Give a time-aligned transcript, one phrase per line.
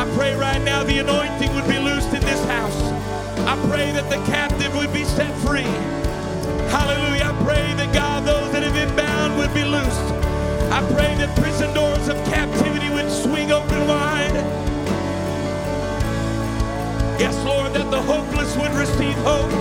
[0.00, 2.80] I pray right now the anointing would be loosed in this house.
[3.44, 5.68] I pray that the captive would be set free.
[6.72, 7.28] Hallelujah.
[7.28, 10.08] I pray that God, those that have been bound would be loosed.
[10.72, 14.32] I pray that prison doors of captivity would swing open wide.
[17.20, 19.52] Yes, Lord, that the hopeless would receive hope.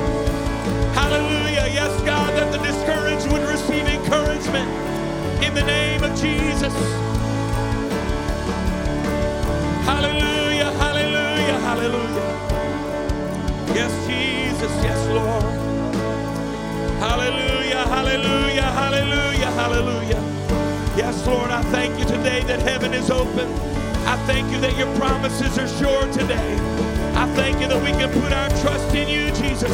[0.95, 1.67] Hallelujah.
[1.67, 4.71] Yes, God, that the discouraged would receive encouragement.
[5.43, 6.73] In the name of Jesus.
[9.89, 10.38] Hallelujah,
[11.69, 12.29] hallelujah.
[13.77, 15.43] Yes, Jesus, yes, Lord.
[16.97, 20.21] Hallelujah, hallelujah, hallelujah, hallelujah.
[20.97, 23.47] Yes, Lord, I thank you today that heaven is open.
[24.13, 26.55] I thank you that your promises are sure today.
[27.13, 29.71] I thank you that we can put our trust in you, Jesus.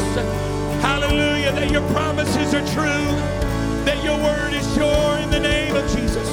[0.84, 3.08] Hallelujah, that your promises are true,
[3.88, 6.28] that your word is sure in the name of Jesus.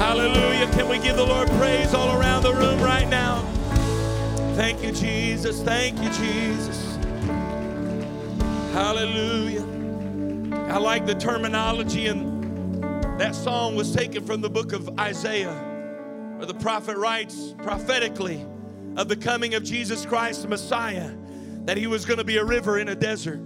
[0.00, 0.66] Hallelujah.
[0.72, 3.42] Can we give the Lord praise all around the room right now?
[4.56, 5.60] Thank you, Jesus.
[5.60, 6.96] Thank you, Jesus.
[8.72, 9.66] Hallelujah.
[10.72, 12.82] I like the terminology, and
[13.20, 15.52] that song was taken from the book of Isaiah,
[16.38, 18.46] where the prophet writes prophetically
[18.96, 21.10] of the coming of Jesus Christ, the Messiah,
[21.66, 23.38] that he was going to be a river in a desert.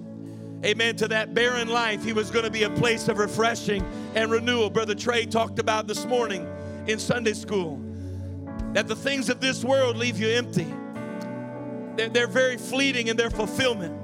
[0.62, 0.96] Amen.
[0.96, 4.70] To that barren life, he was going to be a place of refreshing and renewal.
[4.70, 6.46] Brother Trey talked about this morning
[6.86, 7.80] in Sunday school
[8.72, 10.66] that the things of this world leave you empty.
[11.96, 14.00] They're, they're very fleeting in their fulfillment.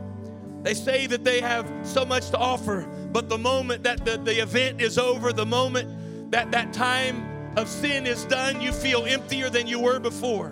[0.63, 4.43] They say that they have so much to offer, but the moment that the, the
[4.43, 7.27] event is over, the moment that that time
[7.57, 10.51] of sin is done, you feel emptier than you were before.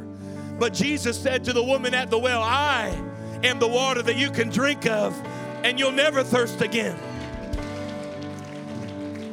[0.59, 2.89] But Jesus said to the woman at the well, I
[3.45, 5.15] am the water that you can drink of,
[5.65, 6.99] and you'll never thirst again.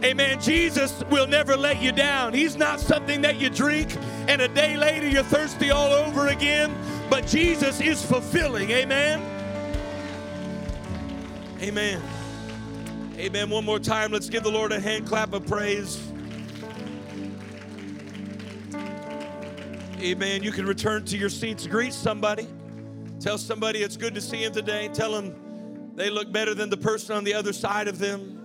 [0.03, 0.39] Amen.
[0.39, 2.33] Jesus will never let you down.
[2.33, 3.95] He's not something that you drink
[4.27, 6.75] and a day later you're thirsty all over again,
[7.09, 8.69] but Jesus is fulfilling.
[8.69, 9.19] Amen.
[11.61, 12.01] Amen.
[13.17, 13.49] Amen.
[13.49, 16.05] One more time, let's give the Lord a hand clap of praise.
[19.99, 20.43] Amen.
[20.43, 21.65] You can return to your seats.
[21.65, 22.47] Greet somebody.
[23.19, 24.89] Tell somebody it's good to see him today.
[24.93, 25.33] Tell them
[25.95, 28.41] they look better than the person on the other side of them.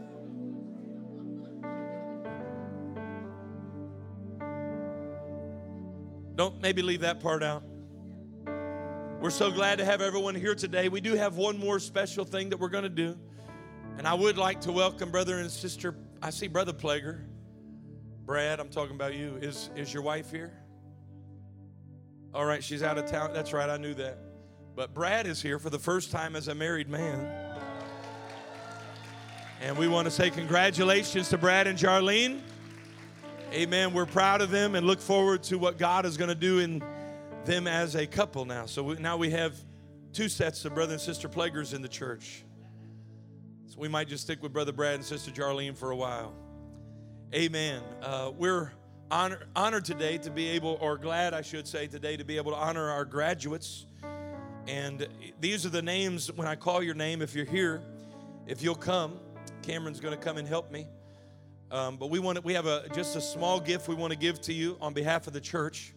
[6.37, 7.63] Don't maybe leave that part out.
[9.21, 10.89] We're so glad to have everyone here today.
[10.89, 13.19] We do have one more special thing that we're going to do.
[13.99, 15.95] And I would like to welcome brother and sister.
[16.23, 17.25] I see brother Plager.
[18.25, 19.37] Brad, I'm talking about you.
[19.43, 20.57] Is is your wife here?
[22.33, 23.33] All right, she's out of town.
[23.35, 24.30] That's right, I knew that.
[24.75, 27.29] But Brad is here for the first time as a married man.
[29.61, 32.41] And we want to say congratulations to Brad and Jarlene.
[33.53, 33.93] Amen.
[33.93, 36.83] We're proud of them and look forward to what God is going to do in
[37.45, 38.67] them as a couple now.
[38.67, 39.55] So we, now we have
[40.13, 42.45] two sets of brother and sister Plagers in the church.
[43.67, 46.33] So we might just stick with brother Brad and sister Jarlene for a while.
[47.35, 47.83] Amen.
[48.03, 48.73] Uh, we're
[49.11, 52.53] honor, honored today to be able, or glad I should say today, to be able
[52.53, 53.87] to honor our graduates.
[54.71, 55.09] And
[55.41, 57.83] these are the names when I call your name, if you're here,
[58.47, 59.19] if you'll come.
[59.63, 60.87] Cameron's going to come and help me.
[61.73, 64.41] Um, but we want we have a just a small gift we want to give
[64.43, 65.93] to you on behalf of the church.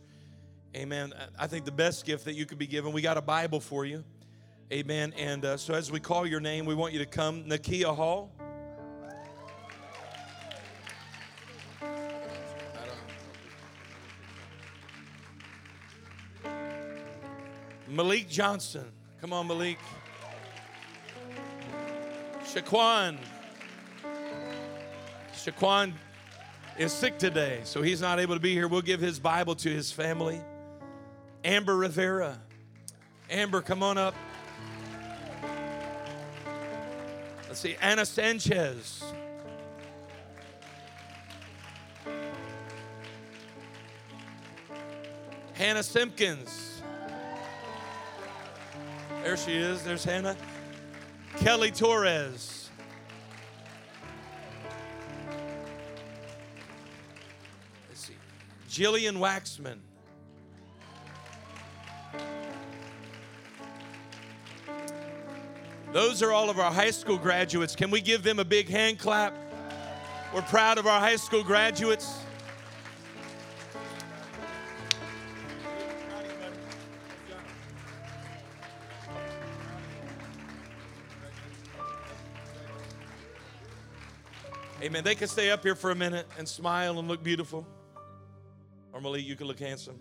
[0.76, 1.14] Amen.
[1.38, 2.94] I think the best gift that you could be given.
[2.94, 4.04] We got a Bible for you.
[4.72, 5.14] Amen.
[5.18, 7.44] And uh, so as we call your name, we want you to come.
[7.44, 8.32] Nakia Hall.
[17.94, 18.86] Malik Johnson.
[19.22, 19.78] Come on, Malik.
[22.44, 23.18] Shaquan.
[25.34, 25.94] Shaquan
[26.78, 28.68] is sick today, so he's not able to be here.
[28.68, 30.42] We'll give his Bible to his family.
[31.44, 32.40] Amber Rivera.
[33.30, 34.16] Amber, come on up.
[37.48, 39.04] Let's see, Anna Sanchez.
[45.54, 46.73] Hannah Simpkins.
[49.24, 49.82] There she is.
[49.84, 50.36] There's Hannah.
[51.38, 52.70] Kelly Torres.
[57.88, 58.18] Let's see.
[58.70, 59.78] Jillian Waxman.
[65.94, 67.78] Those are all of our high school graduates.
[67.78, 69.34] Can we give them a big hand clap?
[70.34, 72.23] We're proud of our high school graduates.
[84.94, 85.04] Amen.
[85.04, 87.66] They can stay up here for a minute and smile and look beautiful.
[88.92, 90.00] Or Malik, you can look handsome.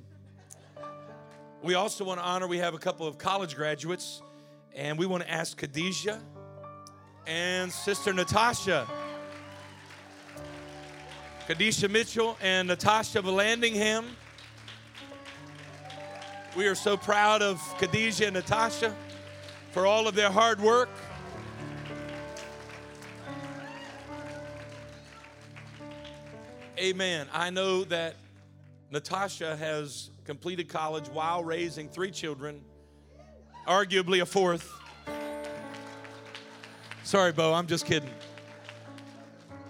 [1.62, 4.20] We also want to honor, we have a couple of college graduates,
[4.74, 6.20] and we want to ask Khadijah
[7.26, 8.86] and Sister Natasha.
[11.46, 14.04] Khadijah Mitchell and Natasha Vallandingham.
[16.54, 18.94] We are so proud of Khadijah and Natasha
[19.70, 20.90] for all of their hard work.
[26.82, 27.28] Amen.
[27.32, 28.16] I know that
[28.90, 32.60] Natasha has completed college while raising three children,
[33.68, 34.68] arguably a fourth.
[37.04, 38.10] Sorry, Bo, I'm just kidding.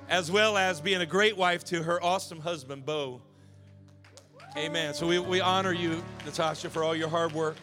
[0.09, 3.21] As well as being a great wife to her awesome husband, Bo.
[4.57, 4.95] Amen.
[4.95, 7.57] So we, we honor you, Natasha, for all your hard work.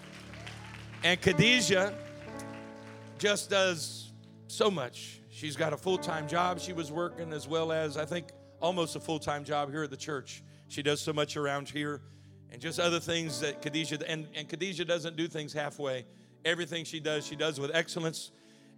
[1.04, 1.96] And Khadijah
[3.18, 4.12] just does
[4.46, 5.22] so much.
[5.32, 8.28] She's got a full time job she was working, as well as, I think,
[8.62, 10.44] almost a full time job here at the church.
[10.68, 12.02] She does so much around here
[12.52, 16.06] and just other things that Khadijah, and, and Khadijah doesn't do things halfway.
[16.46, 18.32] Everything she does, she does with excellence.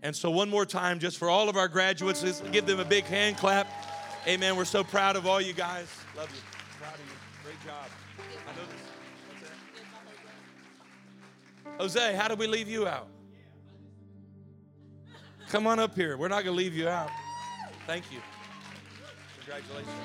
[0.04, 2.86] And so, one more time, just for all of our graduates, let's give them a
[2.86, 3.68] big hand clap.
[4.28, 4.56] Amen.
[4.56, 5.88] We're so proud of all you guys.
[6.18, 6.42] Love you.
[6.80, 7.06] Proud of you.
[7.44, 7.90] Great job.
[8.48, 8.66] I know
[11.88, 11.96] this.
[11.96, 13.08] Jose, how did we leave you out?
[15.50, 16.18] Come on up here.
[16.18, 17.10] We're not going to leave you out.
[17.86, 18.20] Thank you.
[19.46, 19.96] Congratulations.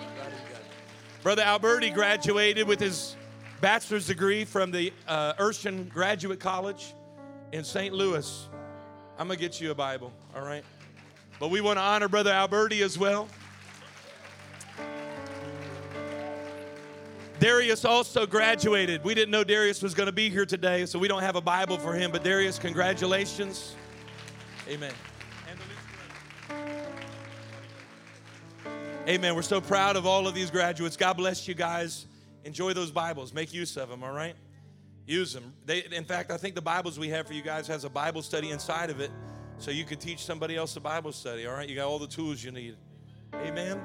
[1.23, 3.17] Brother Alberti graduated with his
[3.61, 6.95] bachelor's degree from the uh, Urshan Graduate College
[7.53, 7.93] in St.
[7.93, 8.49] Louis.
[9.19, 10.65] I'm going to get you a Bible, all right?
[11.39, 13.29] But we want to honor Brother Alberti as well.
[17.39, 19.05] Darius also graduated.
[19.05, 21.43] We didn't know Darius was going to be here today, so we don't have a
[21.43, 22.11] Bible for him.
[22.11, 23.77] But Darius, congratulations.
[24.67, 24.95] Amen.
[29.09, 29.37] Amen.
[29.37, 30.97] We're so proud of all of these graduates.
[30.97, 32.07] God bless you guys.
[32.43, 33.33] Enjoy those Bibles.
[33.33, 34.35] Make use of them, all right?
[35.07, 35.53] Use them.
[35.65, 38.21] They, in fact, I think the Bibles we have for you guys has a Bible
[38.21, 39.13] study inside of it,
[39.59, 41.69] so you can teach somebody else a Bible study, all right?
[41.69, 42.75] You got all the tools you need.
[43.33, 43.81] Amen.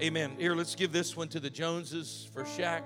[0.00, 0.36] Amen.
[0.38, 2.82] Here, let's give this one to the Joneses for Shaq.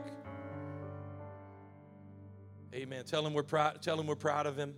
[2.75, 3.05] Amen.
[3.05, 3.81] Tell him we're proud.
[3.81, 4.75] Tell him we're proud of him.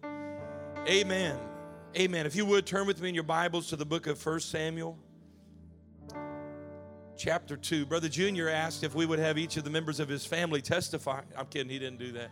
[0.87, 1.39] Amen.
[1.97, 2.27] Amen.
[2.27, 4.99] If you would turn with me in your Bibles to the book of First Samuel,
[7.19, 7.85] chapter 2.
[7.85, 11.21] Brother Junior asked if we would have each of the members of his family testify.
[11.37, 12.31] I'm kidding, he didn't do that.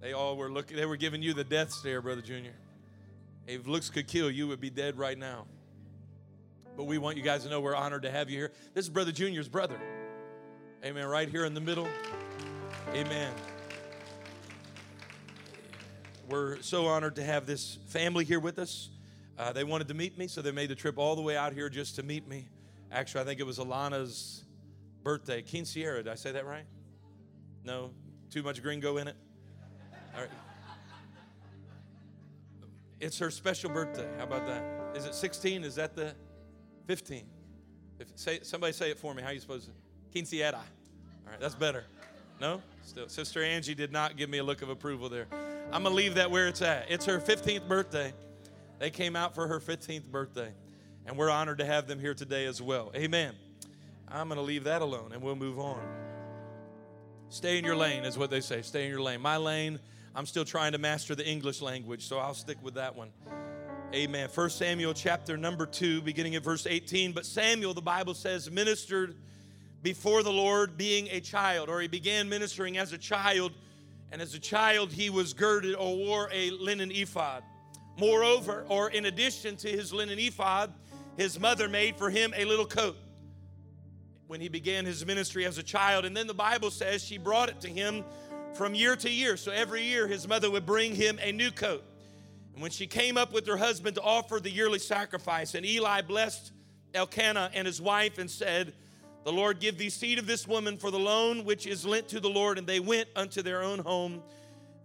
[0.00, 2.54] They all were looking, they were giving you the death stare, Brother Junior.
[3.46, 5.46] If looks could kill, you would be dead right now.
[6.76, 8.52] But we want you guys to know we're honored to have you here.
[8.72, 9.78] This is Brother Junior's brother.
[10.84, 11.06] Amen.
[11.06, 11.88] Right here in the middle.
[12.94, 13.32] Amen.
[16.28, 18.90] We're so honored to have this family here with us.
[19.36, 21.52] Uh, they wanted to meet me, so they made the trip all the way out
[21.52, 22.46] here just to meet me.
[22.90, 24.44] Actually, I think it was Alana's
[25.02, 25.42] birthday.
[25.42, 26.64] Quinceañera, did I say that right?
[27.64, 27.90] No?
[28.30, 29.16] Too much gringo in it?
[30.14, 30.30] All right.
[33.00, 34.08] It's her special birthday.
[34.16, 34.96] How about that?
[34.96, 35.64] Is it 16?
[35.64, 36.14] Is that the
[36.86, 37.24] 15?
[38.00, 39.22] If, say, somebody say it for me.
[39.22, 40.18] How you supposed to?
[40.18, 40.54] Quinceañera.
[40.54, 40.62] All
[41.30, 41.84] right, that's better.
[42.40, 42.62] No?
[42.84, 45.26] Still, Sister Angie did not give me a look of approval there.
[45.72, 46.86] I'm to leave that where it's at.
[46.90, 48.12] It's her 15th birthday.
[48.78, 50.52] They came out for her 15th birthday,
[51.08, 52.92] and we're honored to have them here today as well.
[52.94, 53.34] Amen.
[54.06, 55.80] I'm going to leave that alone and we'll move on.
[57.30, 58.60] Stay in your lane, is what they say.
[58.60, 59.22] Stay in your lane.
[59.22, 59.80] My lane,
[60.14, 63.10] I'm still trying to master the English language, so I'll stick with that one.
[63.94, 64.28] Amen.
[64.28, 67.12] First Samuel chapter number 2, beginning at verse 18.
[67.12, 69.16] But Samuel, the Bible says, ministered
[69.82, 73.52] before the Lord being a child, or he began ministering as a child,
[74.12, 77.42] and as a child he was girded or wore a linen ephod.
[77.98, 80.72] Moreover, or in addition to his linen ephod,
[81.18, 82.96] his mother made for him a little coat
[84.28, 86.04] when he began his ministry as a child.
[86.04, 88.04] And then the Bible says she brought it to him
[88.54, 89.36] from year to year.
[89.36, 91.82] So every year his mother would bring him a new coat.
[92.52, 96.02] And when she came up with her husband to offer the yearly sacrifice, and Eli
[96.02, 96.52] blessed
[96.94, 98.72] Elkanah and his wife and said,
[99.24, 102.20] The Lord give thee seed of this woman for the loan which is lent to
[102.20, 102.58] the Lord.
[102.58, 104.22] And they went unto their own home.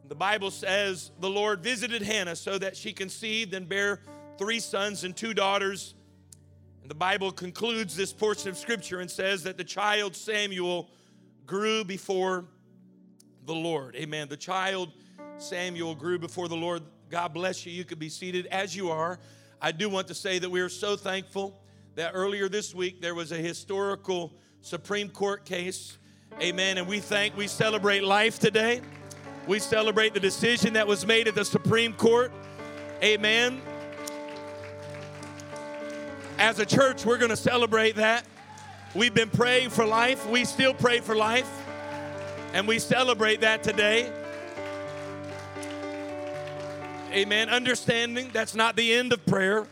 [0.08, 4.02] The Bible says the Lord visited Hannah so that she conceived and bare
[4.40, 5.94] three sons and two daughters.
[6.84, 10.90] And the Bible concludes this portion of scripture and says that the child Samuel
[11.46, 12.44] grew before
[13.46, 13.96] the Lord.
[13.96, 14.28] Amen.
[14.28, 14.92] The child
[15.38, 16.84] Samuel grew before the Lord.
[17.10, 17.72] God bless you.
[17.72, 19.18] You could be seated as you are.
[19.62, 21.58] I do want to say that we are so thankful
[21.96, 25.98] that earlier this week there was a historical Supreme Court case.
[26.42, 26.78] Amen.
[26.78, 28.82] And we thank, we celebrate life today.
[29.48, 32.34] We celebrate the decision that was made at the Supreme Court.
[33.02, 33.62] Amen.
[36.43, 38.25] As a church, we're going to celebrate that.
[38.93, 40.27] We've been praying for life.
[40.27, 41.50] We still pray for life.
[42.51, 44.12] And we celebrate that today.
[47.13, 47.47] Amen.
[47.47, 49.65] Understanding that's not the end of prayer.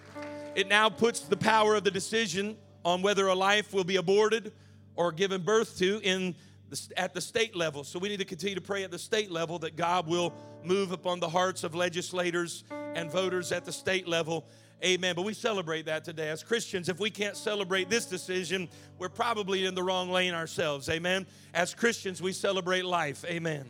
[0.55, 4.53] It now puts the power of the decision on whether a life will be aborted
[4.95, 6.35] or given birth to in
[6.69, 7.83] the, at the state level.
[7.83, 10.93] So we need to continue to pray at the state level that God will move
[10.93, 12.63] upon the hearts of legislators
[12.95, 14.45] and voters at the state level.
[14.83, 15.15] Amen.
[15.15, 16.29] But we celebrate that today.
[16.29, 20.89] As Christians, if we can't celebrate this decision, we're probably in the wrong lane ourselves.
[20.89, 21.27] Amen.
[21.53, 23.23] As Christians, we celebrate life.
[23.25, 23.69] Amen.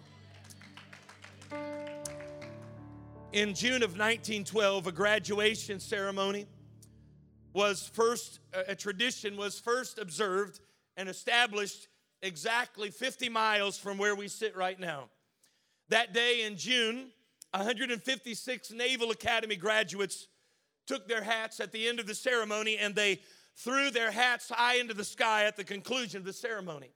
[3.33, 6.47] In June of 1912, a graduation ceremony
[7.53, 10.61] was first, a tradition was first observed
[10.95, 11.87] and established
[12.21, 15.09] exactly 50 miles from where we sit right now.
[15.89, 17.11] That day in June,
[17.53, 20.27] 156 Naval Academy graduates
[20.87, 23.21] took their hats at the end of the ceremony and they
[23.55, 26.91] threw their hats high into the sky at the conclusion of the ceremony.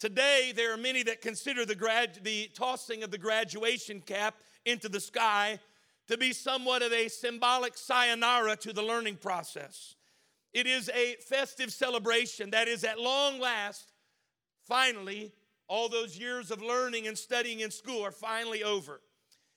[0.00, 4.34] Today, there are many that consider the, grad, the tossing of the graduation cap
[4.66, 5.58] into the sky
[6.08, 9.94] to be somewhat of a symbolic sayonara to the learning process.
[10.52, 13.92] It is a festive celebration that is at long last,
[14.66, 15.32] finally,
[15.68, 19.00] all those years of learning and studying in school are finally over.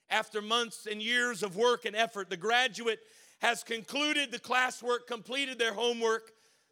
[0.10, 3.00] After months and years of work and effort, the graduate
[3.40, 6.32] has concluded the classwork, completed their homework.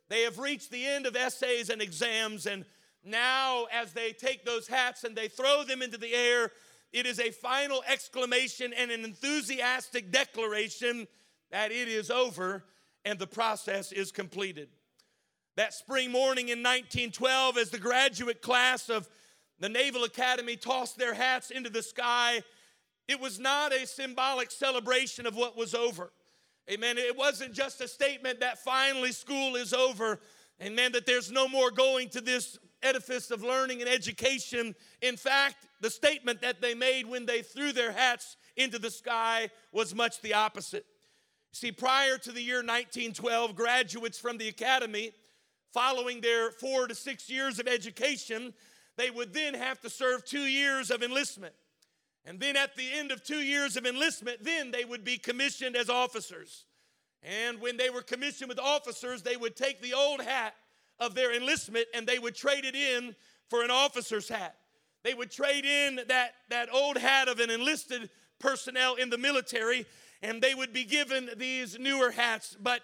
[0.09, 2.65] They have reached the end of essays and exams, and
[3.03, 6.51] now, as they take those hats and they throw them into the air,
[6.91, 11.07] it is a final exclamation and an enthusiastic declaration
[11.51, 12.63] that it is over
[13.03, 14.69] and the process is completed.
[15.55, 19.07] That spring morning in 1912, as the graduate class of
[19.59, 22.41] the Naval Academy tossed their hats into the sky,
[23.07, 26.11] it was not a symbolic celebration of what was over.
[26.71, 26.97] Amen.
[26.97, 30.19] It wasn't just a statement that finally school is over.
[30.61, 30.91] Amen.
[30.93, 34.75] That there's no more going to this edifice of learning and education.
[35.01, 39.49] In fact, the statement that they made when they threw their hats into the sky
[39.71, 40.85] was much the opposite.
[41.51, 45.11] See, prior to the year 1912, graduates from the academy,
[45.73, 48.53] following their four to six years of education,
[48.97, 51.53] they would then have to serve two years of enlistment.
[52.25, 55.75] And then at the end of two years of enlistment, then they would be commissioned
[55.75, 56.65] as officers.
[57.21, 60.55] And when they were commissioned with officers, they would take the old hat
[60.99, 63.15] of their enlistment and they would trade it in
[63.49, 64.55] for an officer's hat.
[65.03, 69.85] They would trade in that, that old hat of an enlisted personnel in the military
[70.21, 72.57] and they would be given these newer hats.
[72.59, 72.81] But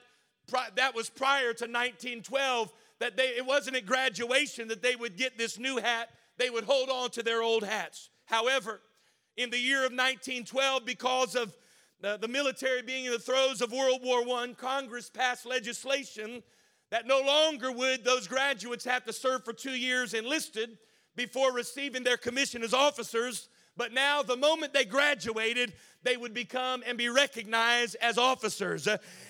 [0.75, 5.37] that was prior to 1912 that they, it wasn't at graduation that they would get
[5.37, 6.09] this new hat.
[6.37, 8.09] They would hold on to their old hats.
[8.25, 8.81] However,
[9.37, 11.55] in the year of 1912, because of
[12.01, 16.43] the, the military being in the throes of World War I, Congress passed legislation
[16.89, 20.77] that no longer would those graduates have to serve for two years enlisted
[21.15, 23.49] before receiving their commission as officers.
[23.77, 28.87] But now, the moment they graduated, they would become and be recognized as officers.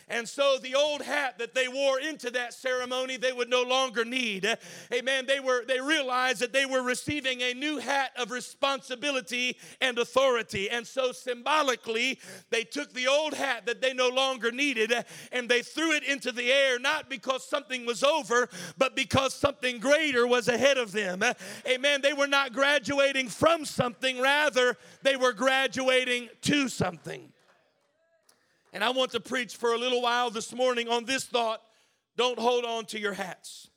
[0.07, 4.03] And so the old hat that they wore into that ceremony, they would no longer
[4.03, 4.45] need.
[4.93, 5.25] Amen.
[5.25, 10.69] They were they realized that they were receiving a new hat of responsibility and authority.
[10.69, 14.93] And so symbolically, they took the old hat that they no longer needed
[15.31, 19.79] and they threw it into the air, not because something was over, but because something
[19.79, 21.23] greater was ahead of them.
[21.67, 22.01] Amen.
[22.01, 27.32] They were not graduating from something, rather, they were graduating to something.
[28.74, 31.62] And I want to preach for a little while this morning on this thought
[32.18, 33.70] don't hold on to your hats.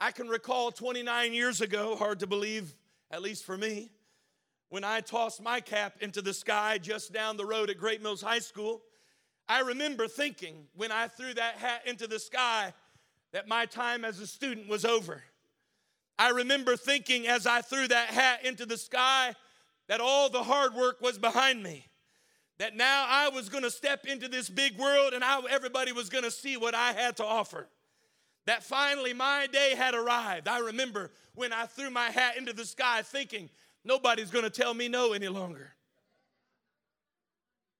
[0.00, 2.74] I can recall 29 years ago, hard to believe,
[3.10, 3.90] at least for me,
[4.68, 8.22] when I tossed my cap into the sky just down the road at Great Mills
[8.22, 8.82] High School.
[9.48, 12.72] I remember thinking when I threw that hat into the sky
[13.32, 15.22] that my time as a student was over.
[16.18, 19.34] I remember thinking as I threw that hat into the sky
[19.92, 21.86] that all the hard work was behind me
[22.58, 26.08] that now I was going to step into this big world and I, everybody was
[26.08, 27.68] going to see what I had to offer.
[28.46, 30.48] That finally my day had arrived.
[30.48, 33.50] I remember when I threw my hat into the sky thinking,
[33.84, 35.74] nobody's going to tell me no any longer.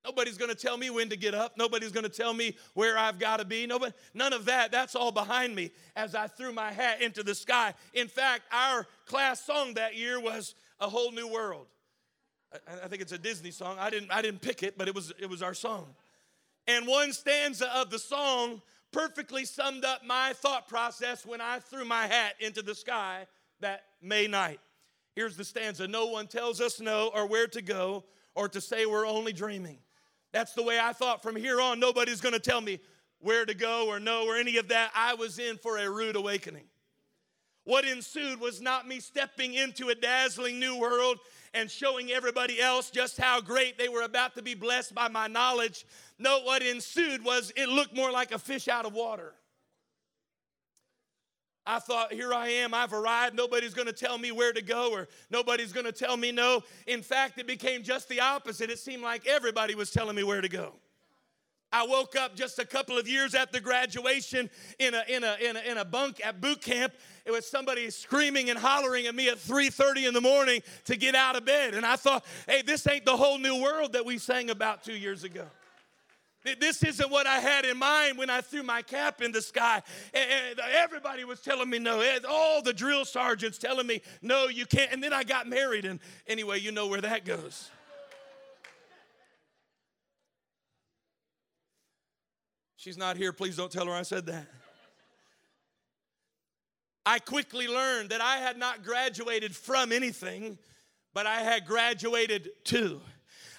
[0.04, 1.56] Nobody's going to tell me when to get up.
[1.56, 3.66] Nobody's going to tell me where I've got to be.
[3.66, 4.70] Nobody, none of that.
[4.70, 7.72] That's all behind me as I threw my hat into the sky.
[7.94, 11.68] In fact, our class song that year was A Whole New World.
[12.84, 13.76] I, think it's a Disney song.
[13.78, 15.86] I didn't, I didn't pick it, but it was, it was our song.
[16.66, 21.84] And one stanza of the song perfectly summed up my thought process when I threw
[21.84, 23.26] my hat into the sky
[23.60, 24.60] that May night.
[25.14, 28.04] Here's the stanza No one tells us no or where to go
[28.34, 29.78] or to say we're only dreaming.
[30.32, 31.78] That's the way I thought from here on.
[31.78, 32.80] Nobody's going to tell me
[33.20, 34.90] where to go or no or any of that.
[34.94, 36.64] I was in for a rude awakening.
[37.64, 41.18] What ensued was not me stepping into a dazzling new world
[41.54, 45.26] and showing everybody else just how great they were about to be blessed by my
[45.26, 45.84] knowledge.
[46.18, 49.34] No, what ensued was it looked more like a fish out of water.
[51.64, 53.36] I thought, here I am, I've arrived.
[53.36, 56.62] Nobody's going to tell me where to go or nobody's going to tell me no.
[56.86, 58.68] In fact, it became just the opposite.
[58.68, 60.74] It seemed like everybody was telling me where to go.
[61.72, 65.56] I woke up just a couple of years after graduation in a, in a, in
[65.56, 66.92] a, in a bunk at boot camp.
[67.24, 71.14] It was somebody screaming and hollering at me at 3:30 in the morning to get
[71.14, 71.74] out of bed.
[71.74, 74.96] And I thought, hey, this ain't the whole new world that we sang about two
[74.96, 75.46] years ago.
[76.58, 79.80] This isn't what I had in mind when I threw my cap in the sky.
[80.12, 82.02] And everybody was telling me no.
[82.28, 84.92] All the drill sergeants telling me, no, you can't.
[84.92, 85.84] And then I got married.
[85.84, 87.70] And anyway, you know where that goes.
[92.74, 93.32] She's not here.
[93.32, 94.48] Please don't tell her I said that.
[97.04, 100.58] I quickly learned that I had not graduated from anything,
[101.14, 103.00] but I had graduated to.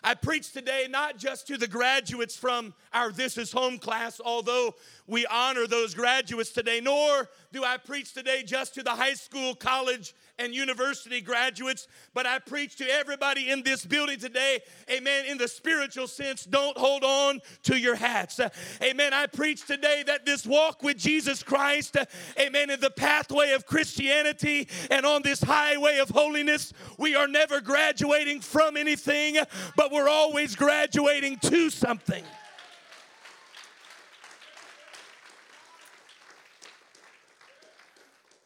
[0.05, 4.75] I preach today not just to the graduates from our This Is Home class, although
[5.07, 9.55] we honor those graduates today, nor do I preach today just to the high school,
[9.55, 15.38] college, and university graduates, but I preach to everybody in this building today, amen, in
[15.38, 18.39] the spiritual sense, don't hold on to your hats.
[18.81, 19.13] Amen.
[19.13, 21.98] I preach today that this walk with Jesus Christ,
[22.39, 27.61] amen, in the pathway of Christianity and on this highway of holiness, we are never
[27.61, 29.37] graduating from anything,
[29.75, 32.24] but we're always graduating to something.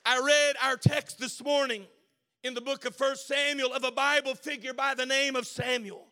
[0.10, 1.86] I read our text this morning
[2.42, 6.08] in the book of First Samuel of a Bible figure by the name of Samuel,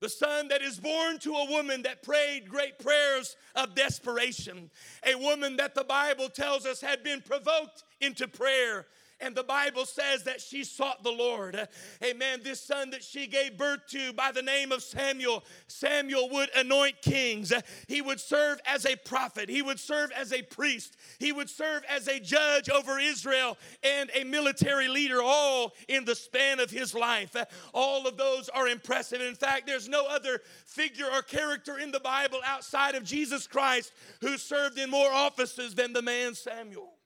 [0.00, 4.72] the son that is born to a woman that prayed great prayers of desperation,
[5.06, 8.88] a woman that the Bible tells us had been provoked into prayer
[9.20, 11.68] and the Bible says that she sought the Lord.
[12.04, 12.40] Amen.
[12.44, 17.02] This son that she gave birth to by the name of Samuel, Samuel would anoint
[17.02, 17.52] kings.
[17.88, 19.48] He would serve as a prophet.
[19.48, 20.96] He would serve as a priest.
[21.18, 26.14] He would serve as a judge over Israel and a military leader, all in the
[26.14, 27.34] span of his life.
[27.74, 29.20] All of those are impressive.
[29.20, 33.92] In fact, there's no other figure or character in the Bible outside of Jesus Christ
[34.20, 36.97] who served in more offices than the man Samuel.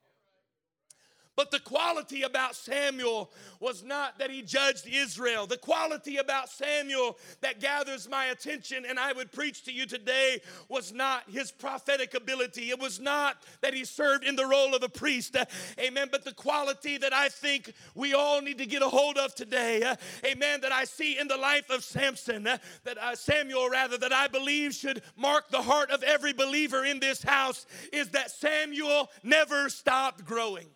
[1.35, 5.47] But the quality about Samuel was not that he judged Israel.
[5.47, 10.43] The quality about Samuel that gathers my attention and I would preach to you today
[10.69, 12.69] was not his prophetic ability.
[12.69, 15.35] It was not that he served in the role of a priest.
[15.35, 15.47] Uh,
[15.79, 16.09] amen.
[16.13, 19.83] But the quality that I think we all need to get a hold of today.
[19.83, 20.61] Uh, amen.
[20.61, 24.29] That I see in the life of Samson, uh, that uh, Samuel rather, that I
[24.29, 29.71] believe should mark the heart of every believer in this house is that Samuel never
[29.71, 30.67] stopped growing.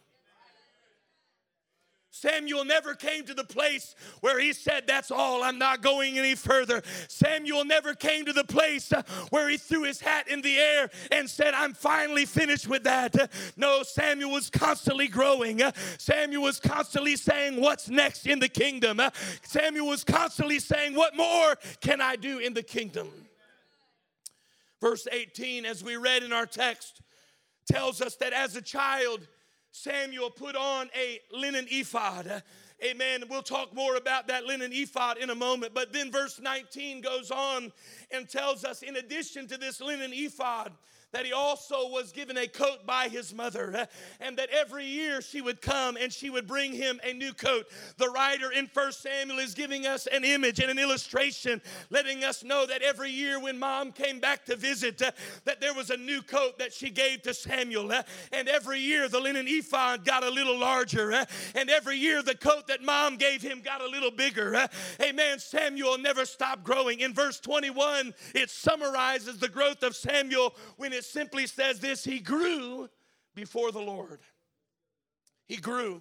[2.27, 6.35] Samuel never came to the place where he said, That's all, I'm not going any
[6.35, 6.83] further.
[7.09, 10.91] Samuel never came to the place uh, where he threw his hat in the air
[11.13, 13.31] and said, I'm finally finished with that.
[13.57, 15.63] No, Samuel was constantly growing.
[15.99, 19.01] Samuel was constantly saying, What's next in the kingdom?
[19.43, 23.09] Samuel was constantly saying, What more can I do in the kingdom?
[24.81, 27.03] Verse 18, as we read in our text,
[27.71, 29.27] tells us that as a child,
[29.77, 32.43] Samuel put on a linen ephod.
[32.83, 33.25] Amen.
[33.29, 35.75] We'll talk more about that linen ephod in a moment.
[35.75, 37.73] But then verse 19 goes on
[38.11, 40.73] and tells us, in addition to this linen ephod,
[41.17, 43.89] that he also was given a coat by his mother,
[44.21, 47.65] and that every year she would come and she would bring him a new coat.
[47.97, 52.45] The writer in First Samuel is giving us an image and an illustration, letting us
[52.45, 55.11] know that every year when mom came back to visit, uh,
[55.47, 57.91] that there was a new coat that she gave to Samuel.
[57.91, 61.25] Uh, and every year the linen ephod got a little larger,
[61.55, 64.69] and every year the coat that mom gave him got a little bigger.
[65.01, 65.39] Amen.
[65.39, 67.01] Samuel never stopped growing.
[67.01, 72.19] In verse 21, it summarizes the growth of Samuel when it simply says this He
[72.19, 72.89] grew
[73.35, 74.21] before the Lord.
[75.47, 76.01] He grew.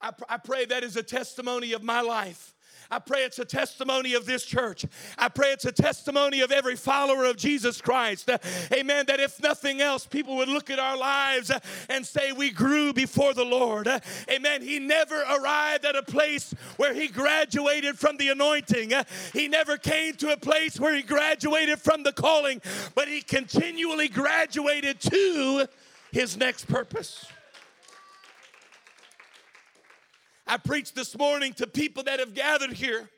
[0.00, 2.54] I, pr- I pray that is a testimony of my life.
[2.92, 4.84] I pray it's a testimony of this church.
[5.16, 8.28] I pray it's a testimony of every follower of Jesus Christ.
[8.70, 9.06] Amen.
[9.06, 11.50] That if nothing else, people would look at our lives
[11.88, 13.88] and say we grew before the Lord.
[14.30, 14.60] Amen.
[14.60, 18.92] He never arrived at a place where he graduated from the anointing.
[19.32, 22.60] He never came to a place where he graduated from the calling,
[22.94, 25.66] but he continually graduated to
[26.12, 27.24] his next purpose.
[30.46, 33.08] I preached this morning to people that have gathered here.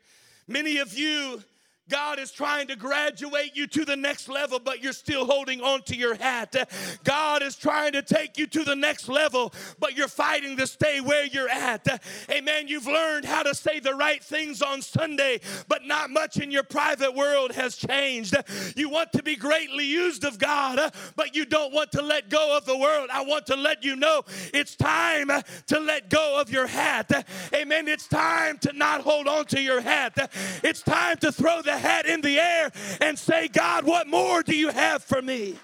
[0.47, 1.43] Many of you
[1.89, 5.83] God is trying to graduate you to the next level, but you're still holding on
[5.83, 6.55] to your hat.
[7.03, 10.99] God is trying to take you to the next level, but you're fighting to stay
[10.99, 12.01] where you're at.
[12.29, 12.67] Amen.
[12.67, 16.63] You've learned how to say the right things on Sunday, but not much in your
[16.63, 18.35] private world has changed.
[18.75, 22.57] You want to be greatly used of God, but you don't want to let go
[22.57, 23.09] of the world.
[23.11, 25.29] I want to let you know it's time
[25.67, 27.27] to let go of your hat.
[27.53, 27.87] Amen.
[27.87, 30.31] It's time to not hold on to your hat.
[30.63, 34.55] It's time to throw that hat in the air and say, God, what more do
[34.55, 35.55] you have for me?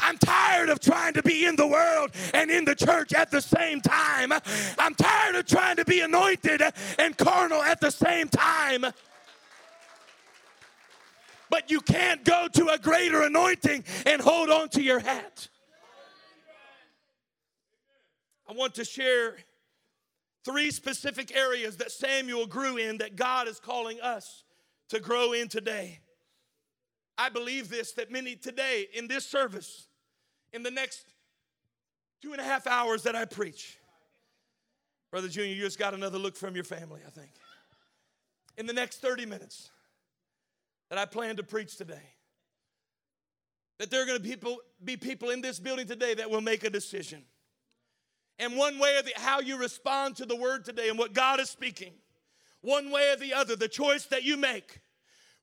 [0.00, 3.40] I'm tired of trying to be in the world and in the church at the
[3.40, 4.32] same time.
[4.78, 6.62] I'm tired of trying to be anointed
[6.98, 8.86] and carnal at the same time.
[11.50, 15.48] But you can't go to a greater anointing and hold on to your hat.
[18.48, 19.36] I want to share
[20.44, 24.44] Three specific areas that Samuel grew in that God is calling us
[24.88, 26.00] to grow in today.
[27.18, 29.88] I believe this that many today in this service,
[30.52, 31.04] in the next
[32.22, 33.78] two and a half hours that I preach,
[35.10, 37.30] Brother Junior, you just got another look from your family, I think.
[38.56, 39.70] In the next 30 minutes
[40.88, 42.14] that I plan to preach today,
[43.78, 46.64] that there are going to people, be people in this building today that will make
[46.64, 47.24] a decision
[48.40, 51.38] and one way or the how you respond to the word today and what God
[51.38, 51.92] is speaking,
[52.62, 54.80] one way or the other, the choice that you make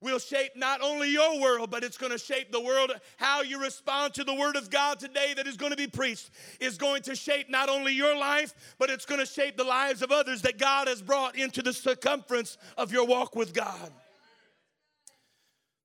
[0.02, 2.92] will shape not only your world, but it's going to shape the world.
[3.18, 6.30] How you respond to the word of God today that is going to be preached
[6.60, 10.02] is going to shape not only your life, but it's going to shape the lives
[10.02, 13.92] of others that God has brought into the circumference of your walk with God.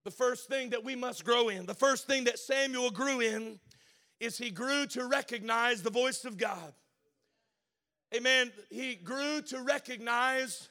[0.05, 3.61] The first thing that we must grow in, the first thing that Samuel grew in,
[4.21, 6.75] is he grew to recognize the voice of God
[8.15, 10.69] amen, he grew to recognize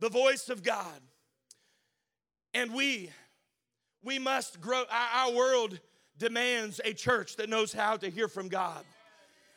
[0.00, 1.00] the voice of God.
[2.54, 3.10] And we,
[4.02, 4.84] we must grow.
[4.90, 5.78] Our, world
[6.18, 8.84] demands a church that knows how to hear from God.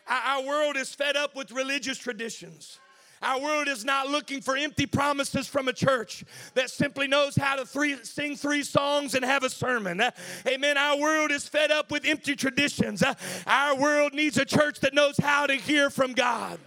[0.07, 2.79] Our, world is fed up with religious traditions.
[3.21, 7.55] Our world is not looking for empty promises from a church that simply knows how
[7.55, 10.01] to three, sing three songs and have a sermon.
[10.45, 10.77] Amen.
[10.77, 13.01] Our world is fed up with empty traditions.
[13.47, 16.59] Our world needs a church that knows how to hear from God.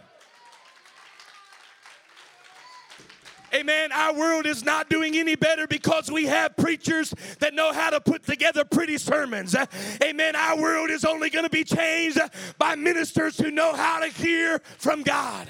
[3.57, 3.91] Amen.
[3.91, 8.01] Our world is not doing any better because we have preachers that know how to
[8.01, 9.57] put together pretty sermons.
[10.03, 10.37] Amen.
[10.37, 12.19] Our world is only going to be changed
[12.59, 15.49] by ministers who know how to hear from God.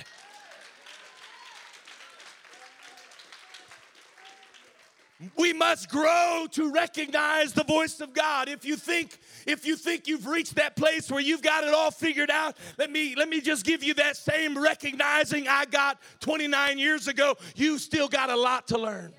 [5.37, 8.49] We must grow to recognize the voice of God.
[8.49, 11.91] If you think if you think you've reached that place where you've got it all
[11.91, 16.79] figured out, let me let me just give you that same recognizing I got 29
[16.79, 17.37] years ago.
[17.55, 19.13] You still got a lot to learn.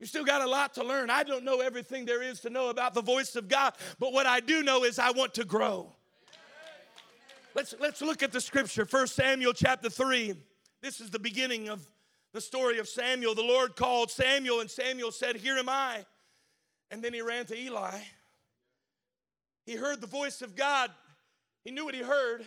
[0.00, 1.08] You still got a lot to learn.
[1.08, 4.26] I don't know everything there is to know about the voice of God, but what
[4.26, 5.92] I do know is I want to grow.
[7.54, 8.84] Let's let's look at the scripture.
[8.84, 10.34] 1 Samuel chapter 3.
[10.82, 11.86] This is the beginning of
[12.32, 13.34] the story of Samuel.
[13.34, 16.04] The Lord called Samuel, and Samuel said, Here am I.
[16.90, 17.98] And then he ran to Eli.
[19.66, 20.90] He heard the voice of God.
[21.64, 22.44] He knew what he heard,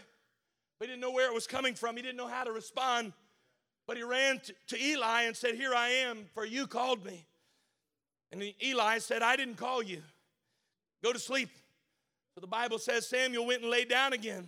[0.80, 1.96] but he didn't know where it was coming from.
[1.96, 3.14] He didn't know how to respond.
[3.88, 7.26] But he ran to, Eli and said, Here I am, for you called me.
[8.32, 10.02] And Eli said, I didn't call you.
[11.04, 11.50] Go to sleep.
[12.36, 14.46] So the Bible says Samuel went and laid down again.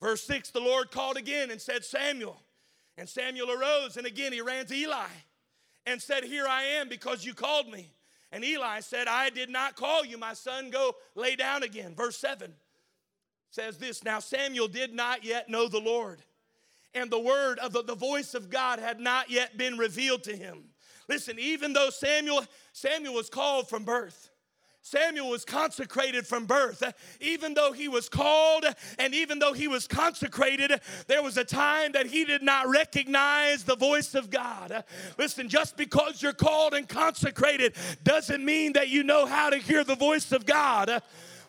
[0.00, 2.40] Verse 6 The Lord called again and said, Samuel.
[2.98, 5.06] And Samuel arose, and again he ran to Eli
[5.86, 7.88] and said, Here I am because you called me.
[8.32, 10.70] And Eli said, I did not call you, my son.
[10.70, 11.94] Go lay down again.
[11.94, 12.52] Verse 7
[13.50, 16.22] says this Now Samuel did not yet know the Lord,
[16.94, 20.36] and the word of the, the voice of God had not yet been revealed to
[20.36, 20.64] him.
[21.08, 24.29] Listen, even though Samuel, Samuel was called from birth,
[24.82, 26.82] Samuel was consecrated from birth.
[27.20, 28.64] Even though he was called
[28.98, 33.62] and even though he was consecrated, there was a time that he did not recognize
[33.64, 34.84] the voice of God.
[35.18, 39.84] Listen, just because you're called and consecrated doesn't mean that you know how to hear
[39.84, 41.02] the voice of God.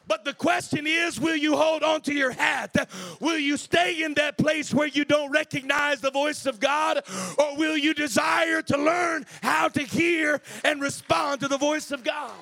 [0.08, 2.90] But the question is will you hold on to your hat?
[3.22, 7.02] Will you stay in that place where you don't recognize the voice of God?
[7.38, 12.04] Or will you desire to learn how to hear and respond to the voice of
[12.04, 12.34] God?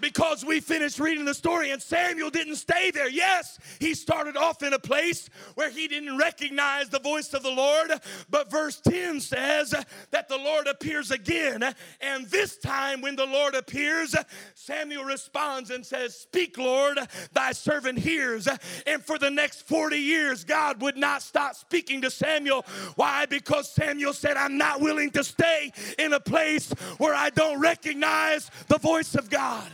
[0.00, 3.08] Because we finished reading the story and Samuel didn't stay there.
[3.08, 7.50] Yes, he started off in a place where he didn't recognize the voice of the
[7.50, 7.90] Lord,
[8.30, 9.74] but verse 10 says
[10.10, 11.74] that the Lord appears again.
[12.00, 14.14] And this time, when the Lord appears,
[14.54, 16.98] Samuel responds and says, Speak, Lord,
[17.32, 18.48] thy servant hears.
[18.86, 22.64] And for the next 40 years, God would not stop speaking to Samuel.
[22.96, 23.26] Why?
[23.26, 28.50] Because Samuel said, I'm not willing to stay in a place where I don't recognize
[28.68, 29.70] the voice of God.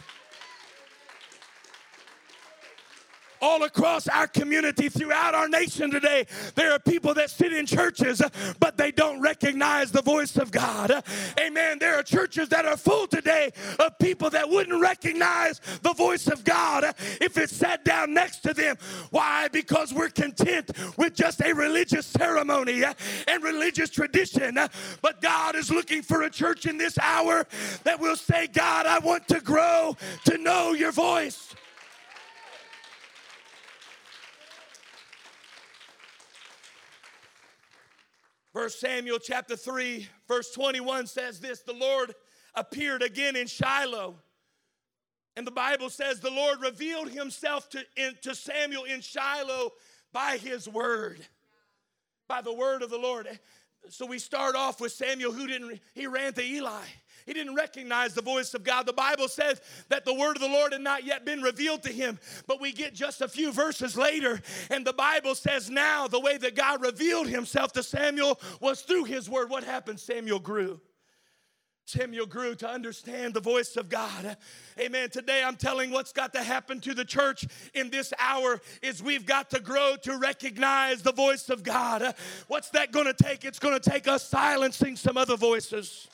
[3.40, 8.22] All across our community, throughout our nation today, there are people that sit in churches,
[8.59, 10.92] but they don't recognize the voice of God.
[11.38, 11.79] Amen.
[11.79, 16.44] There are churches that are full today of people that wouldn't recognize the voice of
[16.44, 16.85] God
[17.20, 18.76] if it sat down next to them.
[19.11, 19.48] Why?
[19.48, 22.83] Because we're content with just a religious ceremony
[23.29, 24.59] and religious tradition.
[25.03, 27.46] But God is looking for a church in this hour
[27.85, 31.55] that will say, God, I want to grow to know your voice.
[38.52, 42.14] First Samuel chapter 3, verse 21 says this The Lord
[42.54, 44.16] appeared again in Shiloh.
[45.36, 49.70] And the Bible says the Lord revealed himself to, in, to Samuel in Shiloh
[50.12, 51.20] by his word,
[52.26, 53.28] by the word of the Lord.
[53.88, 56.82] So we start off with Samuel who didn't, he ran to Eli.
[57.26, 58.87] He didn't recognize the voice of God.
[58.87, 61.92] The Bible says that the word of the Lord had not yet been revealed to
[61.92, 66.20] him, but we get just a few verses later, and the Bible says now the
[66.20, 69.50] way that God revealed himself to Samuel was through his word.
[69.50, 70.00] What happened?
[70.00, 70.80] Samuel grew.
[71.90, 74.37] Samuel grew to understand the voice of God.
[74.78, 75.11] Amen.
[75.11, 79.26] Today I'm telling what's got to happen to the church in this hour is we've
[79.26, 82.14] got to grow to recognize the voice of God.
[82.46, 83.44] What's that going to take?
[83.44, 86.06] It's going to take us silencing some other voices.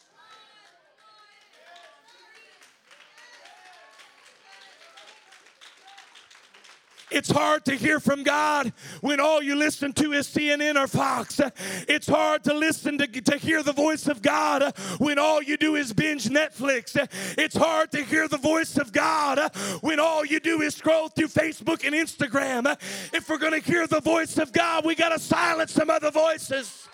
[7.10, 11.40] It's hard to hear from God when all you listen to is CNN or Fox.
[11.88, 15.76] It's hard to listen to, to hear the voice of God when all you do
[15.76, 16.96] is binge Netflix.
[17.38, 19.38] It's hard to hear the voice of God
[19.82, 22.76] when all you do is scroll through Facebook and Instagram.
[23.14, 26.10] If we're going to hear the voice of God, we got to silence some other
[26.10, 26.88] voices.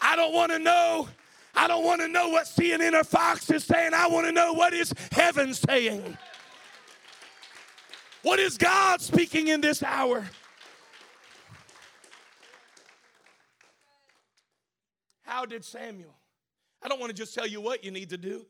[0.00, 1.08] I don't want to know
[1.56, 3.94] I don't want to know what CNN or Fox is saying.
[3.94, 6.18] I want to know what is heaven saying.
[8.22, 10.26] What is God speaking in this hour?
[15.22, 16.14] How did Samuel?
[16.82, 18.44] I don't want to just tell you what you need to do.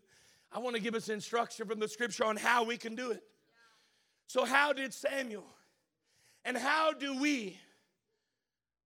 [0.53, 3.23] I want to give us instruction from the scripture on how we can do it.
[4.27, 5.47] So, how did Samuel?
[6.45, 7.59] And how do we?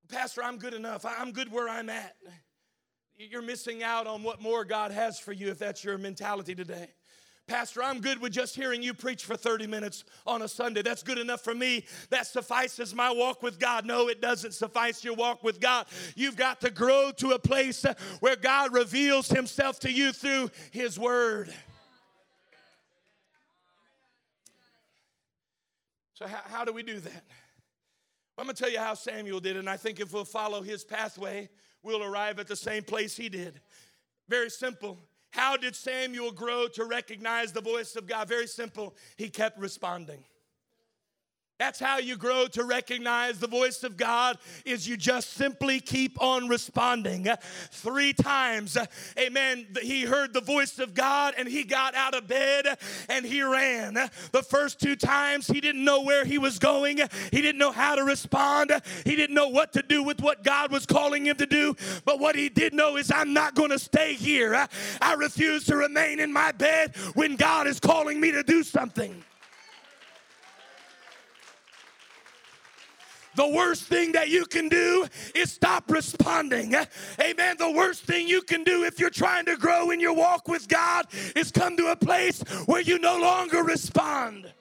[0.09, 1.07] Pastor, I'm good enough.
[1.07, 2.17] I'm good where I'm at
[3.29, 6.89] you're missing out on what more God has for you if that's your mentality today.
[7.47, 10.83] Pastor, I'm good with just hearing you preach for 30 minutes on a Sunday.
[10.83, 11.85] That's good enough for me.
[12.11, 13.85] That suffices my walk with God.
[13.85, 15.87] No, it doesn't suffice your walk with God.
[16.15, 17.85] You've got to grow to a place
[18.21, 21.53] where God reveals Himself to you through His Word.
[26.15, 27.25] So, how, how do we do that?
[28.39, 30.83] I'm going to tell you how Samuel did and I think if we'll follow his
[30.85, 31.51] pathway,
[31.83, 33.61] we'll arrive at the same place he did.
[34.29, 34.99] Very simple.
[35.31, 38.29] How did Samuel grow to recognize the voice of God?
[38.29, 38.95] Very simple.
[39.17, 40.25] He kept responding.
[41.61, 46.19] That's how you grow to recognize the voice of God is you just simply keep
[46.19, 47.29] on responding.
[47.71, 48.79] Three times,
[49.19, 52.79] amen, he heard the voice of God and he got out of bed
[53.11, 53.93] and he ran.
[54.33, 56.99] The first two times he didn't know where he was going.
[57.31, 58.73] He didn't know how to respond.
[59.05, 61.77] He didn't know what to do with what God was calling him to do.
[62.07, 64.67] But what he did know is I'm not going to stay here.
[65.03, 69.23] I refuse to remain in my bed when God is calling me to do something.
[73.41, 76.75] The worst thing that you can do is stop responding.
[77.19, 77.57] Amen.
[77.59, 80.69] The worst thing you can do if you're trying to grow in your walk with
[80.69, 84.53] God is come to a place where you no longer respond.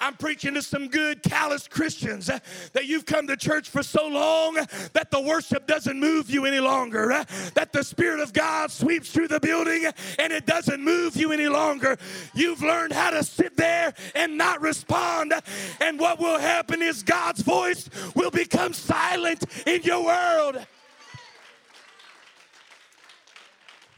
[0.00, 2.38] I'm preaching to some good, callous Christians uh,
[2.72, 4.54] that you've come to church for so long
[4.92, 9.10] that the worship doesn't move you any longer, uh, that the Spirit of God sweeps
[9.10, 9.86] through the building
[10.18, 11.96] and it doesn't move you any longer.
[12.34, 15.34] You've learned how to sit there and not respond.
[15.80, 20.64] And what will happen is God's voice will become silent in your world.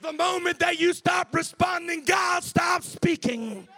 [0.00, 3.68] The moment that you stop responding, God stops speaking.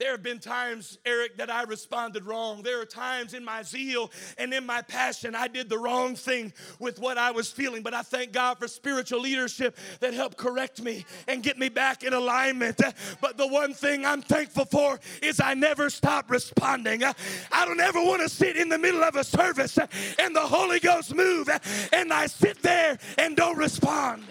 [0.00, 2.62] There have been times, Eric, that I responded wrong.
[2.62, 6.52] There are times in my zeal and in my passion I did the wrong thing
[6.80, 7.84] with what I was feeling.
[7.84, 12.02] But I thank God for spiritual leadership that helped correct me and get me back
[12.02, 12.80] in alignment.
[13.20, 17.04] But the one thing I'm thankful for is I never stop responding.
[17.04, 19.78] I don't ever want to sit in the middle of a service
[20.18, 21.48] and the Holy Ghost move
[21.92, 24.24] and I sit there and don't respond.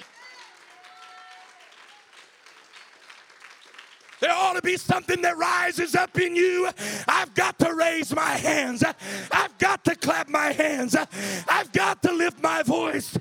[4.24, 6.70] There ought to be something that rises up in you.
[7.10, 8.82] I've got to raise my hands.
[9.30, 10.96] I've got to clap my hands.
[11.50, 13.18] I've got to lift my voice.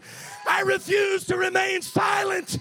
[0.48, 2.56] I refuse to remain silent.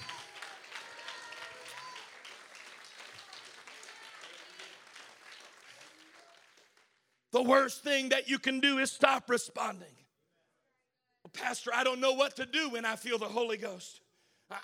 [7.34, 9.94] The worst thing that you can do is stop responding.
[11.32, 14.02] Pastor, I don't know what to do when I feel the Holy Ghost.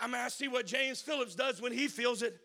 [0.01, 2.41] I, mean, I see what James Phillips does when he feels it.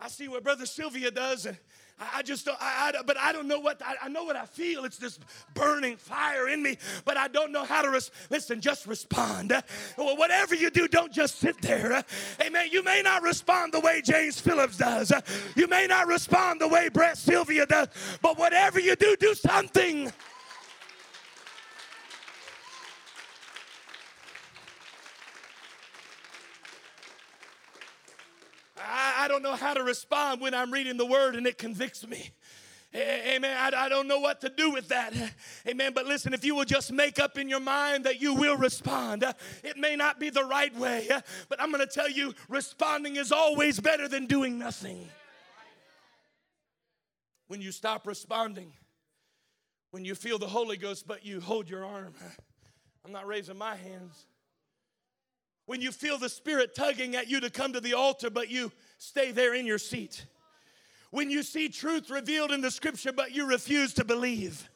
[0.00, 1.56] I see what Brother Sylvia does, and
[1.98, 4.44] I just don't, I, I, but I don't know what, I, I, know what I
[4.44, 4.84] feel.
[4.84, 5.18] It's this
[5.54, 9.54] burning fire in me, but I don't know how to, res- listen, just respond.
[9.96, 12.04] Whatever you do, don't just sit there.
[12.44, 12.68] Amen.
[12.70, 15.10] You may not respond the way James Phillips does.
[15.54, 17.88] You may not respond the way Brett Sylvia does,
[18.20, 20.12] but whatever you do, do something.
[28.78, 32.30] I, I don't how to respond when I'm reading the word and it convicts me.
[32.94, 33.56] Amen.
[33.56, 35.12] I, I, don't know what to do with that.
[35.68, 35.92] Amen.
[35.94, 39.22] But listen, if you will just make up in your mind that you will respond,
[39.62, 41.08] it may not be the right way,
[41.48, 45.08] but I'm going to tell you responding is always better than doing nothing.
[47.48, 48.72] When you stop responding,
[49.90, 52.14] when you feel the Holy Ghost, but you hold your arm,
[53.04, 54.26] I'm not raising my hands
[55.66, 58.72] when you feel the Spirit tugging at you to come to the altar, but you
[58.98, 60.26] stay there in your seat.
[61.10, 64.68] When you see truth revealed in the scripture, but you refuse to believe.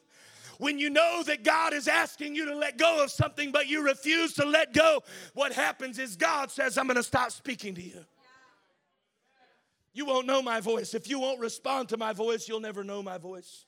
[0.57, 3.83] When you know that God is asking you to let go of something, but you
[3.83, 5.01] refuse to let go,
[5.33, 8.05] what happens is God says, I'm gonna stop speaking to you.
[9.93, 10.93] You won't know my voice.
[10.93, 13.65] If you won't respond to my voice, you'll never know my voice.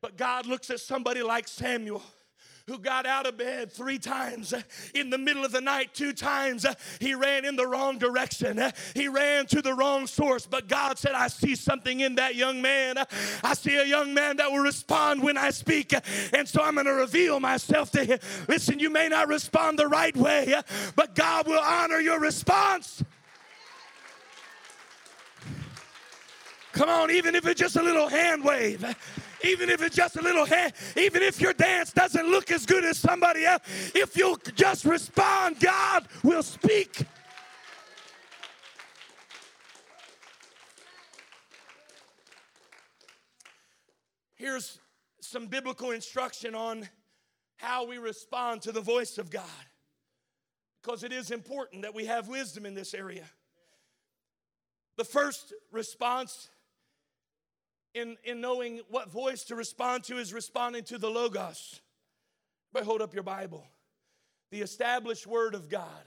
[0.00, 2.02] But God looks at somebody like Samuel
[2.68, 4.54] who got out of bed three times
[4.94, 6.66] in the middle of the night, two times.
[7.00, 8.60] He ran in the wrong direction,
[8.94, 10.46] he ran to the wrong source.
[10.46, 12.96] But God said, I see something in that young man.
[13.42, 15.94] I see a young man that will respond when I speak,
[16.34, 18.18] and so I'm going to reveal myself to him.
[18.46, 20.54] Listen, you may not respond the right way,
[20.94, 23.02] but God will honor your response.
[26.72, 28.84] Come on, even if it's just a little hand wave
[29.44, 32.84] even if it's just a little hand, even if your dance doesn't look as good
[32.84, 33.62] as somebody else,
[33.94, 37.04] if you'll just respond, God will speak.
[44.34, 44.78] Here's
[45.20, 46.88] some biblical instruction on
[47.56, 49.44] how we respond to the voice of God.
[50.80, 53.24] Because it is important that we have wisdom in this area.
[54.96, 56.48] The first response
[57.94, 61.80] in, in knowing what voice to respond to is responding to the Logos.
[62.72, 63.66] But hold up your Bible.
[64.50, 66.04] The established Word of God.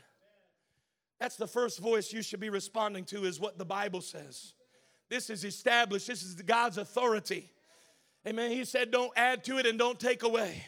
[1.20, 4.54] That's the first voice you should be responding to, is what the Bible says.
[5.10, 7.50] This is established, this is God's authority.
[8.28, 8.52] Amen.
[8.52, 10.64] He said, don't add to it and don't take away.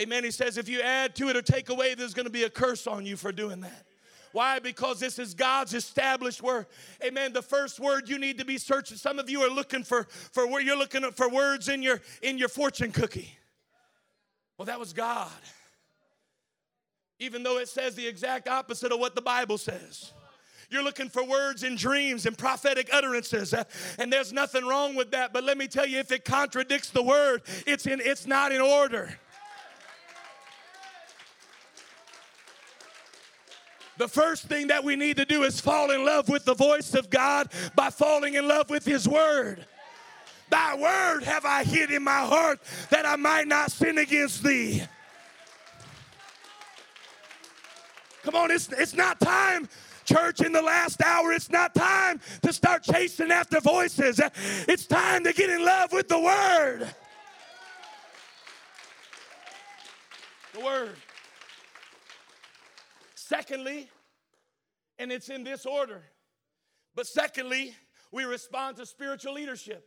[0.00, 0.24] Amen.
[0.24, 2.50] He says, if you add to it or take away, there's going to be a
[2.50, 3.86] curse on you for doing that.
[4.36, 4.58] Why?
[4.58, 6.66] Because this is God's established word.
[7.02, 7.32] Amen.
[7.32, 8.98] The first word you need to be searching.
[8.98, 12.36] Some of you are looking for, for where you're looking for words in your in
[12.36, 13.30] your fortune cookie.
[14.58, 15.30] Well, that was God.
[17.18, 20.12] Even though it says the exact opposite of what the Bible says.
[20.68, 23.64] You're looking for words and dreams and prophetic utterances, uh,
[23.98, 25.32] and there's nothing wrong with that.
[25.32, 28.60] But let me tell you, if it contradicts the word, it's in it's not in
[28.60, 29.18] order.
[33.98, 36.94] The first thing that we need to do is fall in love with the voice
[36.94, 39.64] of God by falling in love with His Word.
[40.48, 42.60] Thy word have I hid in my heart
[42.90, 44.82] that I might not sin against thee.
[48.22, 49.68] Come on, it's, it's not time
[50.06, 54.20] Church, in the last hour, it's not time to start chasing after voices.
[54.68, 56.88] It's time to get in love with the Word.
[60.54, 60.96] The Word.
[63.16, 63.90] Secondly,
[64.98, 66.02] and it's in this order,
[66.94, 67.74] but secondly,
[68.12, 69.84] we respond to spiritual leadership.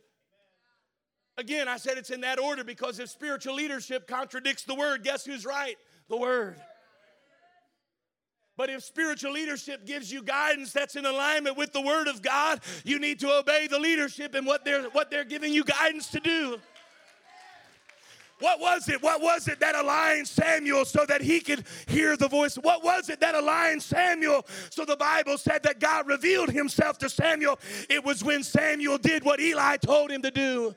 [1.36, 5.24] Again, I said it's in that order because if spiritual leadership contradicts the word, guess
[5.24, 5.76] who's right?
[6.08, 6.56] The word.
[8.56, 12.60] But if spiritual leadership gives you guidance that's in alignment with the word of God,
[12.84, 16.20] you need to obey the leadership and what they're what they're giving you guidance to
[16.20, 16.58] do.
[18.40, 19.02] What was it?
[19.02, 22.56] What was it that aligned Samuel so that he could hear the voice?
[22.56, 27.08] What was it that aligned Samuel so the Bible said that God revealed himself to
[27.08, 27.58] Samuel?
[27.88, 30.74] It was when Samuel did what Eli told him to do.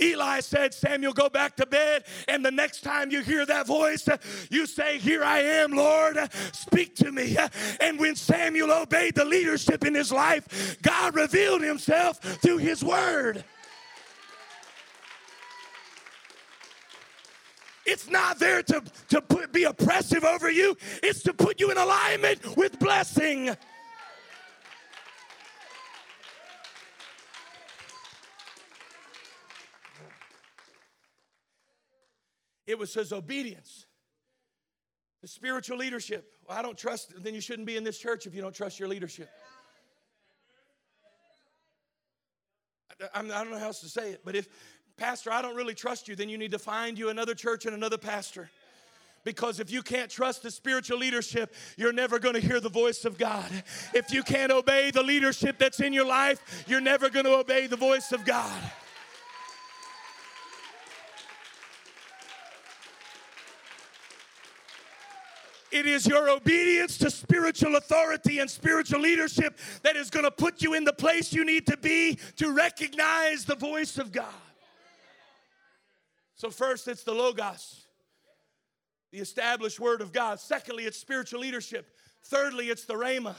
[0.00, 2.04] Eli said, Samuel, go back to bed.
[2.28, 4.08] And the next time you hear that voice,
[4.50, 6.18] you say, Here I am, Lord,
[6.52, 7.36] speak to me.
[7.80, 13.44] And when Samuel obeyed the leadership in his life, God revealed himself through his word.
[17.90, 21.78] It's not there to, to put, be oppressive over you, it's to put you in
[21.78, 23.56] alignment with blessing.
[32.66, 33.86] It was his obedience.
[35.22, 36.30] The spiritual leadership.
[36.46, 38.78] Well, I don't trust, then you shouldn't be in this church if you don't trust
[38.78, 39.30] your leadership.
[43.14, 44.48] I, I don't know how else to say it, but if,
[44.98, 47.74] Pastor, I don't really trust you, then you need to find you another church and
[47.74, 48.50] another pastor.
[49.22, 53.04] Because if you can't trust the spiritual leadership, you're never going to hear the voice
[53.04, 53.50] of God.
[53.94, 57.68] If you can't obey the leadership that's in your life, you're never going to obey
[57.68, 58.60] the voice of God.
[65.70, 70.62] It is your obedience to spiritual authority and spiritual leadership that is going to put
[70.62, 74.47] you in the place you need to be to recognize the voice of God.
[76.38, 77.84] So, first, it's the Logos,
[79.10, 80.38] the established Word of God.
[80.38, 81.90] Secondly, it's spiritual leadership.
[82.26, 83.34] Thirdly, it's the Rhema.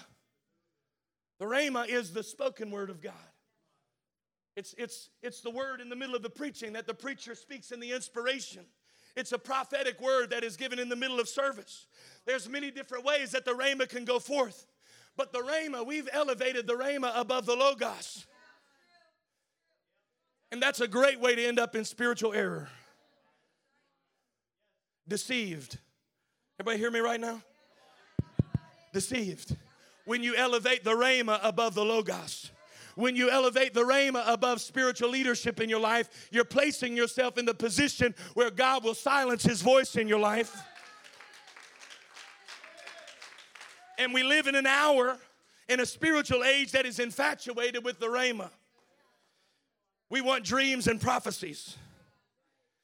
[1.39, 3.13] The Rhema is the spoken Word of God.
[4.57, 7.71] It's, it's, it's the word in the middle of the preaching that the preacher speaks
[7.71, 8.65] in the inspiration.
[9.15, 11.87] It's a prophetic word that is given in the middle of service.
[12.25, 14.65] There's many different ways that the Rhema can go forth.
[15.15, 18.25] But the Rhema, we've elevated the Rhema above the Logos.
[20.51, 22.67] And that's a great way to end up in spiritual error
[25.09, 25.77] deceived.
[26.59, 27.41] Everybody hear me right now?
[28.93, 29.55] Deceived.
[30.05, 32.51] When you elevate the Rhema above the Logos,
[32.95, 37.45] when you elevate the Rhema above spiritual leadership in your life, you're placing yourself in
[37.45, 40.55] the position where God will silence his voice in your life.
[43.97, 45.17] And we live in an hour,
[45.67, 48.49] in a spiritual age that is infatuated with the Rhema.
[50.09, 51.77] We want dreams and prophecies.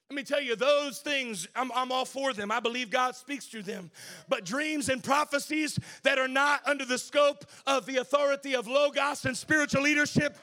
[0.09, 2.51] Let me tell you, those things, I'm, I'm, all for them.
[2.51, 3.89] I believe God speaks through them.
[4.29, 9.25] But dreams and prophecies that are not under the scope of the authority of Logos
[9.25, 10.37] and spiritual leadership,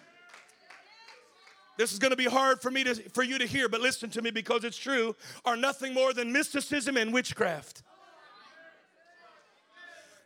[1.79, 4.11] this is going to be hard for me to for you to hear, but listen
[4.11, 7.83] to me because it's true, are nothing more than mysticism and witchcraft.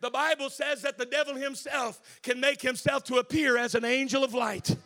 [0.01, 4.25] The Bible says that the devil himself can make himself to appear as an angel
[4.25, 4.77] of light.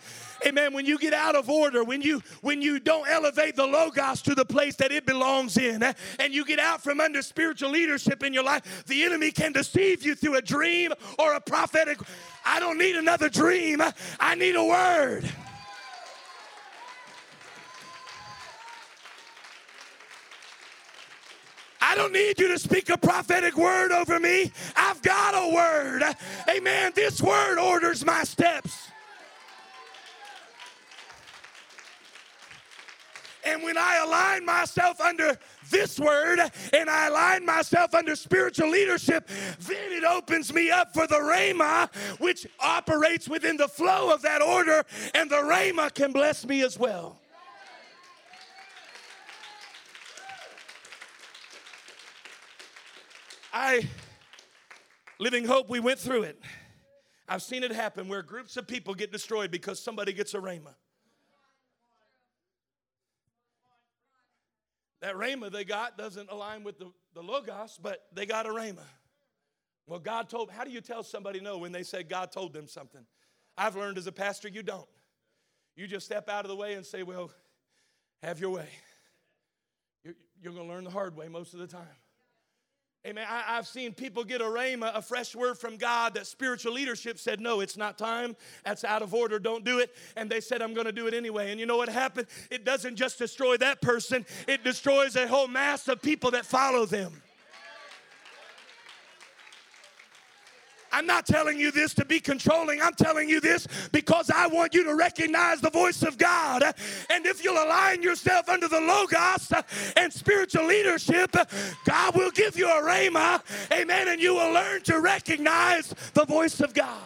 [0.46, 0.72] Amen.
[0.72, 4.34] When you get out of order, when you when you don't elevate the logos to
[4.34, 8.22] the place that it belongs in, eh, and you get out from under spiritual leadership
[8.22, 11.98] in your life, the enemy can deceive you through a dream or a prophetic.
[12.44, 13.82] I don't need another dream.
[14.18, 15.30] I need a word.
[21.90, 24.52] I don't need you to speak a prophetic word over me.
[24.76, 26.04] I've got a word.
[26.48, 26.92] Amen.
[26.94, 28.86] This word orders my steps.
[33.44, 35.36] And when I align myself under
[35.68, 36.38] this word
[36.72, 39.28] and I align myself under spiritual leadership,
[39.58, 44.42] then it opens me up for the Rhema, which operates within the flow of that
[44.42, 47.16] order, and the Rhema can bless me as well.
[53.52, 53.88] I,
[55.18, 56.40] Living Hope, we went through it.
[57.28, 60.74] I've seen it happen where groups of people get destroyed because somebody gets a rhema.
[65.00, 68.84] That rhema they got doesn't align with the, the logos, but they got a rhema.
[69.86, 72.68] Well, God told, how do you tell somebody no when they say God told them
[72.68, 73.04] something?
[73.56, 74.88] I've learned as a pastor, you don't.
[75.74, 77.30] You just step out of the way and say, well,
[78.22, 78.68] have your way.
[80.04, 81.86] You're, you're going to learn the hard way most of the time.
[83.06, 83.24] Amen.
[83.26, 87.18] I, have seen people get a rhema, a fresh word from God that spiritual leadership
[87.18, 88.36] said, no, it's not time.
[88.62, 89.38] That's out of order.
[89.38, 89.94] Don't do it.
[90.16, 91.50] And they said, I'm going to do it anyway.
[91.50, 92.26] And you know what happened?
[92.50, 96.84] It doesn't just destroy that person, it destroys a whole mass of people that follow
[96.84, 97.22] them.
[100.92, 102.80] I'm not telling you this to be controlling.
[102.82, 106.62] I'm telling you this because I want you to recognize the voice of God.
[107.10, 109.52] And if you'll align yourself under the Logos
[109.96, 111.34] and spiritual leadership,
[111.84, 113.42] God will give you a rhema.
[113.72, 114.08] Amen.
[114.08, 117.02] And you will learn to recognize the voice of God.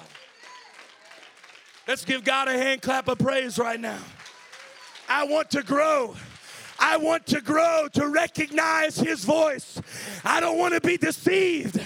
[1.86, 3.98] Let's give God a hand clap of praise right now.
[5.08, 6.16] I want to grow.
[6.78, 9.80] I want to grow to recognize His voice.
[10.24, 11.80] I don't want to be deceived.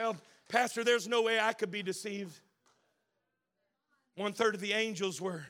[0.00, 0.16] Well,
[0.48, 2.40] Pastor, there's no way I could be deceived.
[4.16, 5.44] One third of the angels were.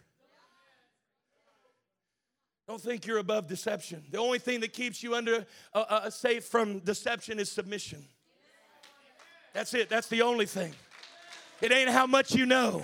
[2.67, 4.03] Don't think you're above deception.
[4.11, 8.05] The only thing that keeps you under uh, uh, safe from deception is submission.
[9.53, 9.89] That's it.
[9.89, 10.75] That's the only thing.
[11.61, 12.83] It ain't how much you know.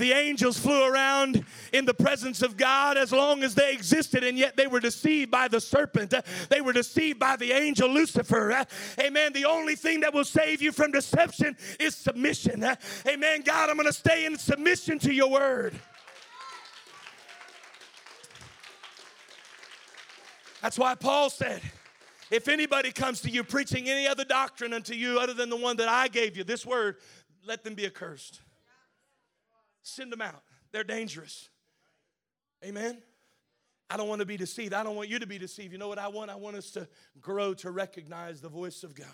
[0.00, 1.44] The angels flew around
[1.74, 5.30] in the presence of God as long as they existed, and yet they were deceived
[5.30, 6.14] by the serpent.
[6.48, 8.64] They were deceived by the angel Lucifer.
[8.98, 9.34] Amen.
[9.34, 12.64] The only thing that will save you from deception is submission.
[13.06, 13.42] Amen.
[13.42, 15.74] God, I'm going to stay in submission to your word.
[20.62, 21.60] That's why Paul said,
[22.30, 25.76] if anybody comes to you preaching any other doctrine unto you other than the one
[25.76, 26.96] that I gave you, this word,
[27.44, 28.40] let them be accursed.
[29.82, 30.42] Send them out.
[30.72, 31.48] They're dangerous.
[32.64, 32.98] Amen.
[33.88, 34.72] I don't want to be deceived.
[34.72, 35.72] I don't want you to be deceived.
[35.72, 36.30] You know what I want?
[36.30, 36.86] I want us to
[37.20, 39.06] grow to recognize the voice of God.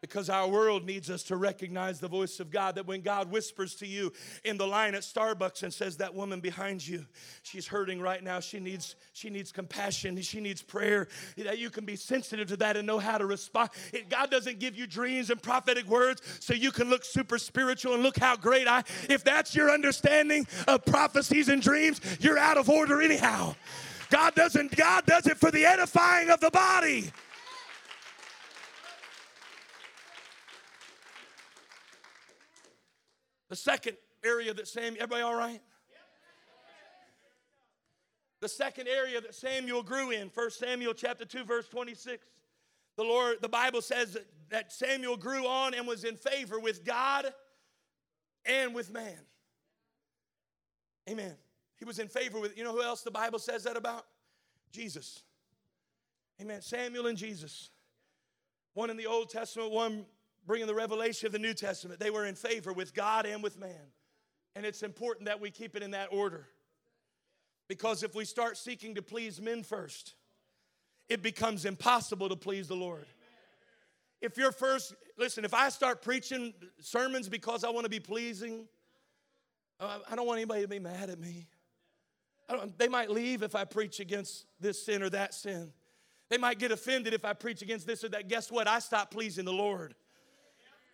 [0.00, 2.76] Because our world needs us to recognize the voice of God.
[2.76, 4.12] That when God whispers to you
[4.44, 7.04] in the line at Starbucks and says, That woman behind you,
[7.42, 8.40] she's hurting right now.
[8.40, 10.20] She needs, she needs compassion.
[10.22, 11.08] She needs prayer.
[11.36, 13.70] That you can be sensitive to that and know how to respond.
[13.92, 17.94] It, God doesn't give you dreams and prophetic words so you can look super spiritual
[17.94, 18.84] and look how great I.
[19.08, 23.54] If that's your understanding of prophecies and dreams, you're out of order anyhow.
[24.10, 27.12] God doesn't, God does it for the edifying of the body.
[33.50, 35.60] The second area that Samuel, everybody all right?
[38.40, 42.24] The second area that Samuel grew in, 1 Samuel chapter 2, verse 26.
[42.96, 44.16] The Lord, the Bible says
[44.48, 47.26] that Samuel grew on and was in favor with God
[48.46, 49.18] and with man.
[51.08, 51.34] Amen.
[51.76, 54.06] He was in favor with, you know who else the Bible says that about?
[54.72, 55.22] Jesus.
[56.40, 56.62] Amen.
[56.62, 57.70] Samuel and Jesus.
[58.74, 60.06] One in the Old Testament, one
[60.46, 62.00] bringing the revelation of the New Testament.
[62.00, 63.92] They were in favor with God and with man.
[64.56, 66.48] And it's important that we keep it in that order.
[67.68, 70.14] Because if we start seeking to please men first,
[71.08, 73.06] it becomes impossible to please the Lord.
[74.20, 78.66] If you're first, listen, if I start preaching sermons because I want to be pleasing,
[79.78, 81.46] uh, I don't want anybody to be mad at me.
[82.76, 85.72] they might leave if I preach against this sin or that sin.
[86.28, 88.28] They might get offended if I preach against this or that.
[88.28, 88.68] Guess what?
[88.68, 89.94] I stop pleasing the Lord.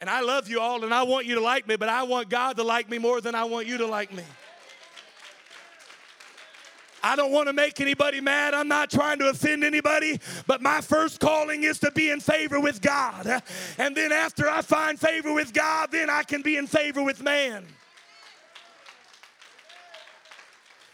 [0.00, 2.28] And I love you all and I want you to like me, but I want
[2.28, 4.24] God to like me more than I want you to like me.
[7.02, 8.52] I don't want to make anybody mad.
[8.52, 12.58] I'm not trying to offend anybody, but my first calling is to be in favor
[12.58, 13.42] with God.
[13.78, 17.22] And then after I find favor with God, then I can be in favor with
[17.22, 17.64] man.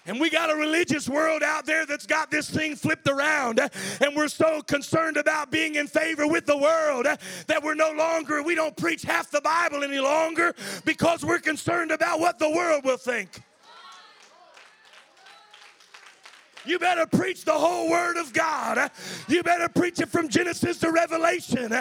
[0.05, 3.61] And we got a religious world out there that's got this thing flipped around.
[4.01, 7.07] And we're so concerned about being in favor with the world
[7.47, 11.93] that we're no longer, we don't preach half the Bible any longer because we're concerned
[11.93, 13.41] about what the world will think.
[16.65, 18.91] You better preach the whole Word of God.
[19.29, 21.73] You better preach it from Genesis to Revelation.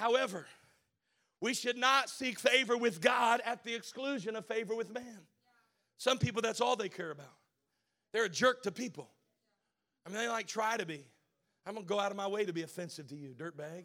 [0.00, 0.46] However,
[1.42, 5.26] we should not seek favor with God at the exclusion of favor with man.
[5.98, 7.34] Some people, that's all they care about.
[8.14, 9.10] They're a jerk to people.
[10.06, 11.04] I mean, they like try to be.
[11.66, 13.84] I'm gonna go out of my way to be offensive to you, dirtbag.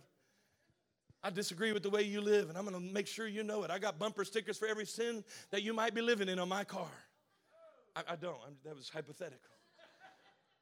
[1.22, 3.70] I disagree with the way you live, and I'm gonna make sure you know it.
[3.70, 6.64] I got bumper stickers for every sin that you might be living in on my
[6.64, 6.88] car.
[7.94, 9.52] I, I don't, I'm, that was hypothetical.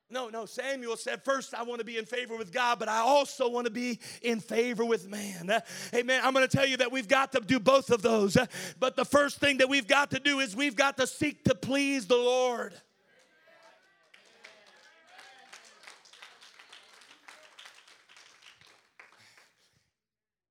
[0.10, 3.00] No, no, Samuel said, First, I want to be in favor with God, but I
[3.00, 5.50] also want to be in favor with man.
[5.50, 5.62] Uh,
[5.94, 6.22] amen.
[6.24, 8.38] I'm going to tell you that we've got to do both of those.
[8.38, 8.46] Uh,
[8.80, 11.56] but the first thing that we've got to do is we've got to seek to
[11.56, 12.74] please the Lord.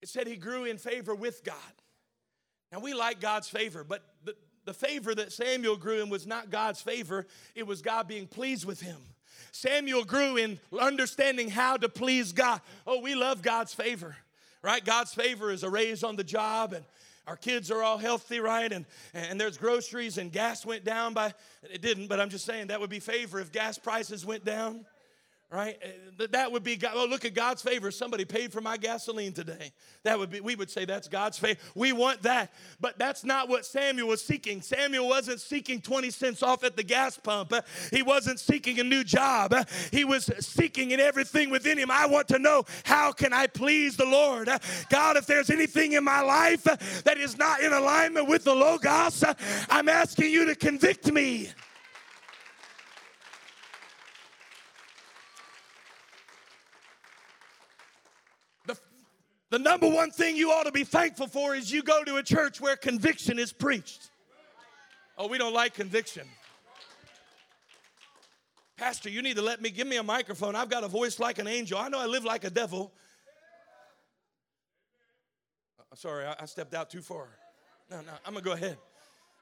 [0.03, 1.55] It said he grew in favor with God.
[2.73, 4.35] Now, we like God's favor, but the,
[4.65, 8.65] the favor that Samuel grew in was not God's favor, it was God being pleased
[8.65, 8.97] with him.
[9.53, 12.61] Samuel grew in understanding how to please God.
[12.87, 14.17] Oh, we love God's favor,
[14.63, 14.85] right?
[14.85, 16.85] God's favor is a raise on the job and
[17.27, 18.73] our kids are all healthy, right?
[18.73, 18.85] And,
[19.15, 21.33] and there's groceries and gas went down by,
[21.71, 24.85] it didn't, but I'm just saying that would be favor if gas prices went down
[25.53, 25.77] right?
[26.19, 26.93] Uh, that would be God.
[26.95, 27.91] Oh, look at God's favor.
[27.91, 29.73] Somebody paid for my gasoline today.
[30.03, 31.61] That would be, we would say that's God's favor.
[31.75, 32.53] We want that.
[32.81, 34.63] But that's not what Samuel was seeking.
[34.63, 37.53] Samuel wasn't seeking 20 cents off at the gas pump.
[37.53, 39.53] Uh, he wasn't seeking a new job.
[39.53, 41.91] Uh, he was seeking in everything within him.
[41.91, 44.49] I want to know how can I please the Lord?
[44.49, 48.55] Uh, God, if there's anything in my life that is not in alignment with the
[48.55, 49.23] Logos,
[49.69, 51.51] I'm asking you to convict me.
[59.53, 62.23] The number one thing you ought to be thankful for is you go to a
[62.23, 64.09] church where conviction is preached.
[65.19, 66.27] Oh, we don't like conviction.
[68.79, 70.57] Pastor, you need to let me give me a microphone.
[70.57, 71.77] I've got a voice like an angel.
[71.77, 72.95] I know I live like a devil.
[75.79, 77.29] Uh, sorry, I stepped out too far.
[77.91, 78.79] No, no, I'm gonna go ahead.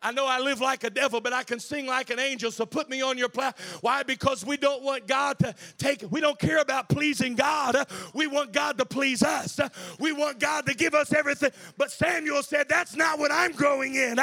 [0.03, 2.51] I know I live like a devil, but I can sing like an angel.
[2.51, 3.79] So put me on your platform.
[3.83, 4.03] Why?
[4.03, 7.77] Because we don't want God to take, we don't care about pleasing God.
[8.15, 9.61] We want God to please us.
[9.99, 11.51] We want God to give us everything.
[11.77, 14.19] But Samuel said, That's not what I'm growing in.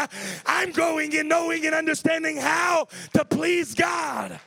[0.46, 4.40] I'm growing in knowing and understanding how to please God.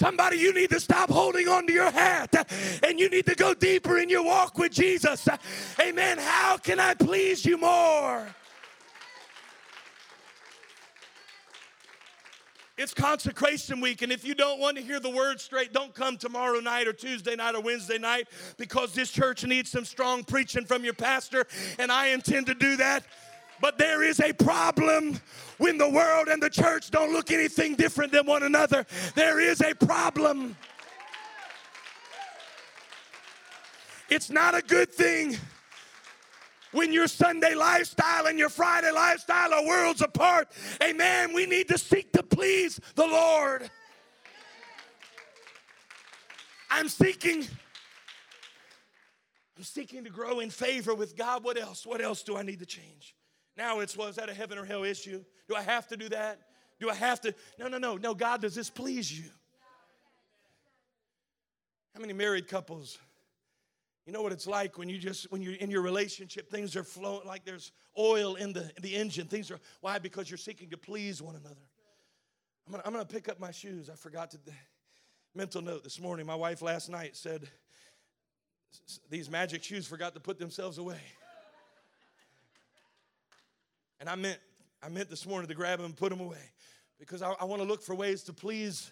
[0.00, 2.34] Somebody, you need to stop holding on to your hat
[2.82, 5.28] and you need to go deeper in your walk with Jesus.
[5.78, 6.16] Amen.
[6.16, 8.26] How can I please you more?
[12.78, 16.16] It's consecration week, and if you don't want to hear the word straight, don't come
[16.16, 18.26] tomorrow night or Tuesday night or Wednesday night
[18.56, 21.46] because this church needs some strong preaching from your pastor,
[21.78, 23.04] and I intend to do that.
[23.60, 25.20] But there is a problem
[25.58, 28.86] when the world and the church don't look anything different than one another.
[29.14, 30.56] There is a problem.
[34.08, 35.36] It's not a good thing
[36.72, 40.48] when your Sunday lifestyle and your Friday lifestyle are worlds apart.
[40.82, 41.32] Amen.
[41.32, 43.70] We need to seek to please the Lord.
[46.70, 47.46] I'm seeking
[49.56, 51.44] I'm seeking to grow in favor with God.
[51.44, 51.84] What else?
[51.84, 53.14] What else do I need to change?
[53.56, 55.24] Now it's, well, is that a heaven or hell issue?
[55.48, 56.40] Do I have to do that?
[56.78, 57.34] Do I have to?
[57.58, 57.96] No, no, no.
[57.96, 59.30] No, God, does this please you?
[61.94, 62.98] How many married couples?
[64.06, 66.82] You know what it's like when you just when you're in your relationship, things are
[66.82, 69.26] flowing like there's oil in the in the engine.
[69.26, 69.98] Things are why?
[69.98, 71.60] Because you're seeking to please one another.
[72.66, 73.90] I'm gonna, I'm gonna pick up my shoes.
[73.90, 74.38] I forgot to
[75.34, 76.26] mental note this morning.
[76.26, 77.48] My wife last night said
[79.10, 81.00] these magic shoes forgot to put themselves away.
[84.00, 84.38] And I meant,
[84.82, 86.50] I meant this morning to grab them and put them away
[86.98, 88.90] because I, I want to look for ways to please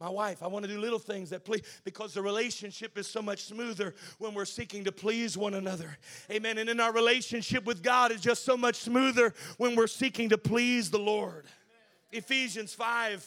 [0.00, 0.42] my wife.
[0.42, 3.94] I want to do little things that please because the relationship is so much smoother
[4.18, 5.98] when we're seeking to please one another.
[6.30, 6.58] Amen.
[6.58, 10.38] And in our relationship with God is just so much smoother when we're seeking to
[10.38, 11.44] please the Lord.
[11.44, 12.24] Amen.
[12.24, 13.24] Ephesians 5,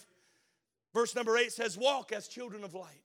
[0.93, 3.02] verse number 8 says, Walk as children of light.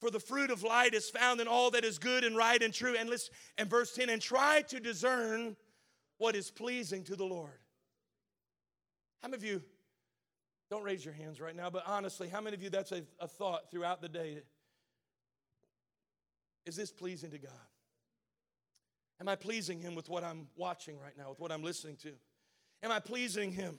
[0.00, 2.72] For the fruit of light is found in all that is good and right and
[2.72, 2.96] true.
[2.98, 5.56] And listen, and verse 10, and try to discern
[6.18, 7.58] what is pleasing to the Lord.
[9.22, 9.62] How many of you,
[10.70, 13.28] don't raise your hands right now, but honestly, how many of you that's a, a
[13.28, 14.42] thought throughout the day?
[16.66, 17.52] Is this pleasing to God?
[19.20, 22.12] Am I pleasing Him with what I'm watching right now, with what I'm listening to?
[22.82, 23.78] Am I pleasing Him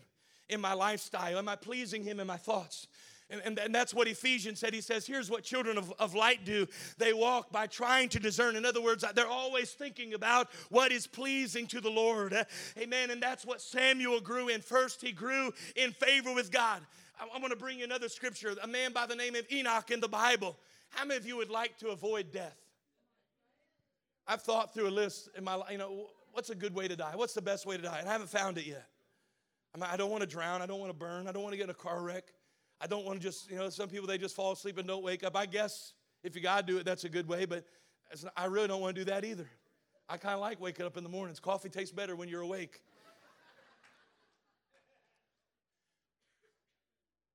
[0.50, 1.38] in my lifestyle?
[1.38, 2.88] Am I pleasing Him in my thoughts?
[3.30, 4.74] And, and, and, that's what Ephesians said.
[4.74, 6.66] He says, Here's what children of, of light do
[6.98, 8.56] they walk by trying to discern.
[8.56, 12.32] In other words, they're always thinking about what is pleasing to the Lord.
[12.32, 12.44] Eh,
[12.78, 13.10] amen.
[13.12, 14.62] And that's what Samuel grew in.
[14.62, 16.82] First, he grew in favor with God.
[17.20, 18.56] I'm going to bring you another scripture.
[18.62, 20.58] A man by the name of Enoch in the Bible.
[20.90, 22.58] How many of you would like to avoid death?
[24.26, 26.96] I've thought through a list in my life, you know, what's a good way to
[26.96, 27.14] die?
[27.16, 28.00] What's the best way to die?
[28.00, 28.88] And I haven't found it yet.
[29.80, 30.62] I don't want to drown.
[30.62, 31.28] I don't want to burn.
[31.28, 32.24] I don't want to get in a car wreck.
[32.80, 35.04] I don't want to just, you know, some people they just fall asleep and don't
[35.04, 35.36] wake up.
[35.36, 37.66] I guess if you got to do it, that's a good way, but
[38.36, 39.50] I really don't want to do that either.
[40.10, 41.40] I kind of like waking up in the mornings.
[41.40, 42.82] Coffee tastes better when you're awake.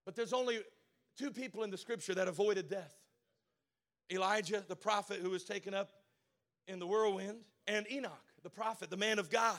[0.04, 0.60] But there's only
[1.16, 2.94] two people in the scripture that avoided death
[4.10, 5.90] Elijah, the prophet who was taken up
[6.66, 9.58] in the whirlwind, and Enoch, the prophet, the man of God.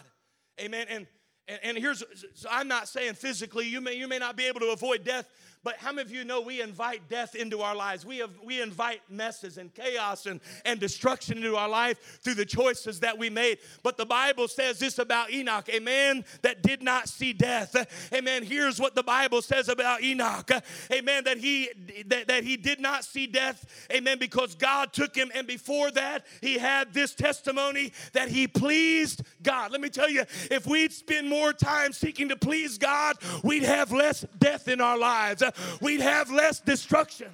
[0.60, 0.86] Amen.
[0.90, 1.08] And
[1.48, 2.04] and, and here's
[2.34, 5.30] so I'm not saying physically, you may you may not be able to avoid death,
[5.64, 8.06] But how many of you know we invite death into our lives?
[8.06, 12.46] We, have, we invite messes and chaos and, and destruction into our life through the
[12.46, 13.60] choices that we made.
[13.82, 18.10] But the Bible says this about Enoch a man that did not see death.
[18.14, 18.44] Amen.
[18.44, 20.52] Here's what the Bible says about Enoch.
[20.92, 21.24] Amen.
[21.24, 21.70] That he
[22.08, 23.88] that, that he did not see death.
[23.92, 24.18] Amen.
[24.20, 29.72] Because God took him, and before that, he had this testimony that he pleased God.
[29.72, 33.92] Let me tell you, if we'd spend more time seeking to please God, we'd have
[33.92, 35.42] less death in our lives
[35.82, 37.30] we'd have less destruction.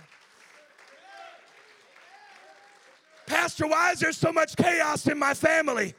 [3.26, 5.94] Pastor, why is there so much chaos in my family?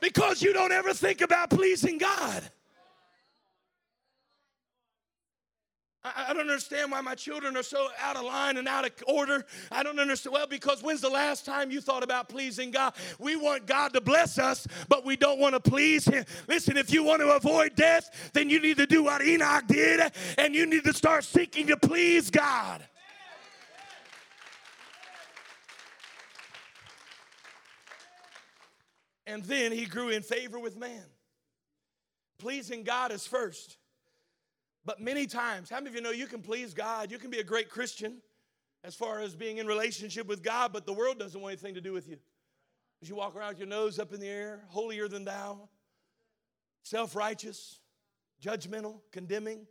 [0.00, 2.48] Because you don't ever think about pleasing God.
[6.14, 9.44] I, don't understand why my children are so out of line and out of order.
[9.72, 10.34] I don't understand.
[10.34, 12.94] Well, because when's the last time you thought about pleasing God?
[13.18, 16.24] We want God to bless us, but we don't want to please Him.
[16.48, 20.12] Listen, if you want to avoid death, then you need to do what Enoch did,
[20.38, 22.84] and you need to start seeking to please God.
[29.26, 31.02] And then he grew in favor with man.
[32.38, 33.76] Pleasing God is first.
[34.86, 37.10] But many times, how many of you know you can please God?
[37.10, 38.22] You can be a great Christian
[38.84, 41.80] as far as being in relationship with God, but the world doesn't want anything to
[41.80, 42.18] do with you.
[43.02, 45.68] As you walk around with your nose up in the air, holier than thou,
[46.84, 47.80] self righteous,
[48.40, 49.66] judgmental, condemning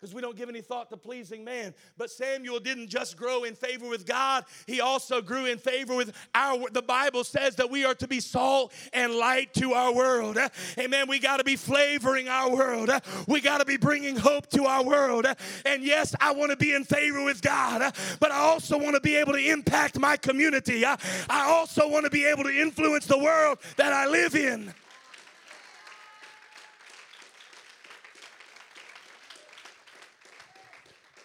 [0.00, 1.74] because we don't give any thought to pleasing man.
[1.98, 6.12] But Samuel didn't just grow in favor with God, he also grew in favor with
[6.34, 10.38] our the Bible says that we are to be salt and light to our world.
[10.78, 11.06] Amen.
[11.08, 12.90] We got to be flavoring our world.
[13.28, 15.26] We got to be bringing hope to our world.
[15.66, 19.00] And yes, I want to be in favor with God, but I also want to
[19.00, 20.84] be able to impact my community.
[20.84, 20.96] I
[21.30, 24.72] also want to be able to influence the world that I live in.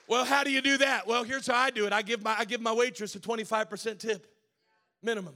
[0.08, 1.08] Well, how do you do that?
[1.08, 1.94] Well, here's how I do it.
[1.94, 4.28] I give my I give my waitress a 25% tip
[5.02, 5.36] minimum.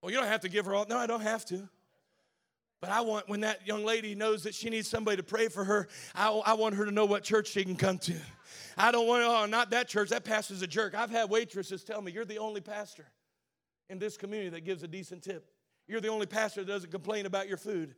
[0.00, 0.86] Well, you don't have to give her all.
[0.88, 1.68] No, I don't have to.
[2.80, 5.64] But I want when that young lady knows that she needs somebody to pray for
[5.64, 8.14] her, I, I want her to know what church she can come to.
[8.76, 10.10] I don't want, oh, not that church.
[10.10, 10.94] That pastor's a jerk.
[10.94, 13.06] I've had waitresses tell me, you're the only pastor
[13.90, 15.50] in this community that gives a decent tip.
[15.88, 17.96] You're the only pastor that doesn't complain about your food.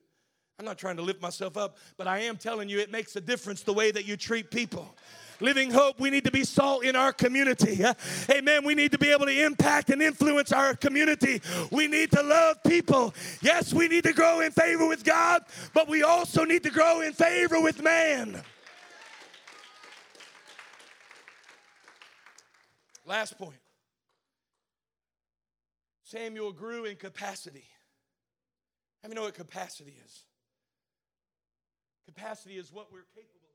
[0.61, 3.21] I'm not trying to lift myself up, but I am telling you it makes a
[3.23, 4.95] difference the way that you treat people.
[5.41, 7.83] Living Hope, we need to be salt in our community.
[8.31, 8.67] Amen.
[8.67, 11.41] We need to be able to impact and influence our community.
[11.73, 13.15] We need to love people.
[13.41, 17.01] Yes, we need to grow in favor with God, but we also need to grow
[17.01, 18.43] in favor with man.
[23.07, 23.57] Last point
[26.05, 27.65] Samuel grew in capacity.
[29.03, 30.25] How many know what capacity is?
[32.15, 33.47] Capacity is what we're capable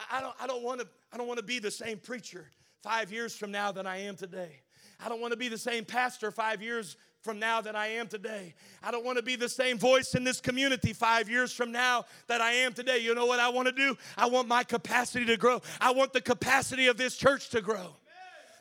[0.00, 0.06] of.
[0.10, 2.46] I don't, I don't want to I don't want to be the same preacher
[2.82, 4.62] five years from now than I am today.
[5.04, 8.08] I don't want to be the same pastor five years from now than I am
[8.08, 8.54] today.
[8.82, 12.04] I don't want to be the same voice in this community five years from now
[12.26, 12.98] that I am today.
[12.98, 13.96] You know what I want to do?
[14.18, 15.62] I want my capacity to grow.
[15.80, 17.94] I want the capacity of this church to grow.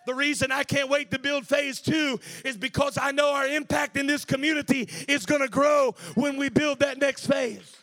[0.05, 3.97] The reason I can't wait to build phase two is because I know our impact
[3.97, 7.77] in this community is going to grow when we build that next phase.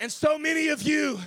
[0.00, 1.18] And so many of you,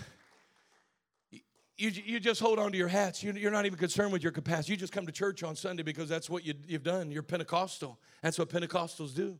[1.77, 3.23] you, you just hold on to your hats.
[3.23, 4.73] You, you're not even concerned with your capacity.
[4.73, 7.11] You just come to church on Sunday because that's what you, you've done.
[7.11, 7.99] You're Pentecostal.
[8.21, 9.39] That's what Pentecostals do.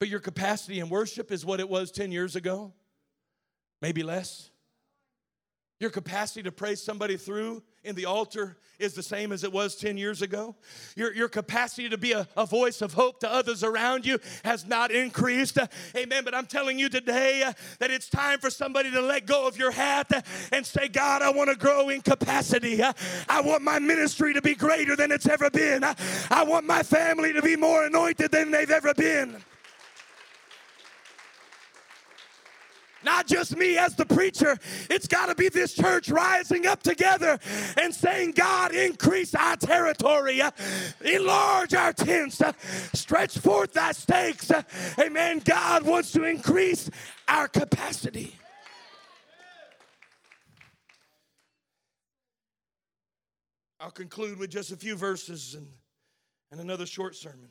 [0.00, 2.72] But your capacity in worship is what it was 10 years ago,
[3.80, 4.50] maybe less.
[5.78, 9.76] Your capacity to praise somebody through in the altar is the same as it was
[9.76, 10.54] 10 years ago.
[10.96, 14.66] Your, your capacity to be a, a voice of hope to others around you has
[14.66, 15.58] not increased.
[15.96, 16.24] Amen.
[16.24, 19.56] But I'm telling you today uh, that it's time for somebody to let go of
[19.56, 22.82] your hat and say, God, I want to grow in capacity.
[22.82, 25.84] I want my ministry to be greater than it's ever been.
[25.84, 29.36] I want my family to be more anointed than they've ever been.
[33.04, 34.58] Not just me as the preacher,
[34.90, 37.38] it's got to be this church rising up together
[37.76, 40.40] and saying, God, increase our territory,
[41.04, 42.40] enlarge our tents,
[42.94, 44.50] stretch forth thy stakes.
[44.98, 45.42] Amen.
[45.44, 46.90] God wants to increase
[47.28, 48.34] our capacity.
[53.80, 55.68] I'll conclude with just a few verses and,
[56.50, 57.50] and another short sermon.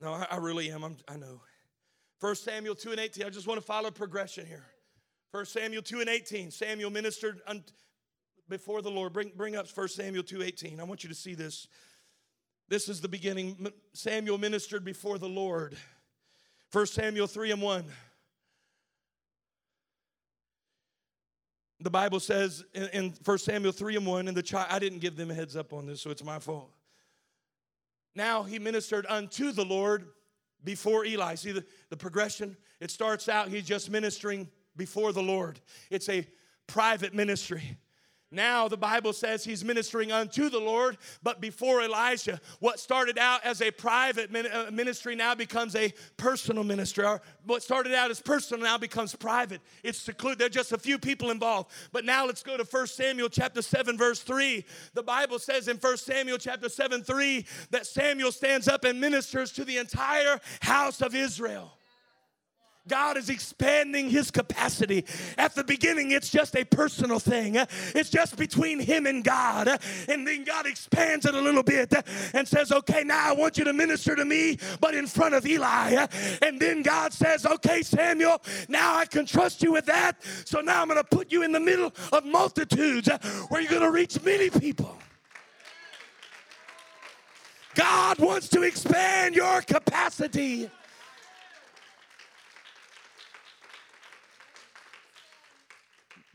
[0.00, 0.84] No, I, I really am.
[0.84, 1.40] I'm, I know.
[2.20, 3.24] 1 Samuel 2 and 18.
[3.24, 4.64] I just want to follow progression here.
[5.30, 6.50] 1 Samuel 2 and 18.
[6.50, 7.40] Samuel ministered
[8.48, 9.12] before the Lord.
[9.12, 10.80] Bring, bring up 1 Samuel 2 18.
[10.80, 11.68] I want you to see this.
[12.68, 13.72] This is the beginning.
[13.92, 15.76] Samuel ministered before the Lord.
[16.72, 17.84] 1 Samuel 3 and 1.
[21.80, 24.98] The Bible says in, in 1 Samuel 3 and 1, and the child, I didn't
[24.98, 26.70] give them a heads up on this, so it's my fault.
[28.16, 30.08] Now he ministered unto the Lord
[30.64, 31.34] before Eli.
[31.34, 32.56] See the, the progression?
[32.80, 35.60] It starts out, he's just ministering before the Lord.
[35.90, 36.26] It's a
[36.66, 37.78] private ministry.
[38.30, 43.42] Now the Bible says he's ministering unto the Lord, but before Elijah, what started out
[43.42, 47.06] as a private uh, ministry now becomes a personal ministry.
[47.06, 49.62] Or what started out as personal now becomes private.
[49.82, 50.38] It's secluded.
[50.38, 51.70] There are just a few people involved.
[51.90, 54.62] But now let's go to 1 Samuel chapter 7, verse 3.
[54.92, 59.52] The Bible says in 1 Samuel chapter 7, 3 that Samuel stands up and ministers
[59.52, 61.77] to the entire house of Israel.
[62.88, 65.04] God is expanding his capacity.
[65.36, 67.56] At the beginning, it's just a personal thing,
[67.94, 69.68] it's just between him and God.
[70.08, 71.92] And then God expands it a little bit
[72.34, 75.46] and says, Okay, now I want you to minister to me, but in front of
[75.46, 76.06] Eli.
[76.42, 80.22] And then God says, Okay, Samuel, now I can trust you with that.
[80.44, 83.08] So now I'm going to put you in the middle of multitudes
[83.48, 84.96] where you're going to reach many people.
[87.74, 90.68] God wants to expand your capacity.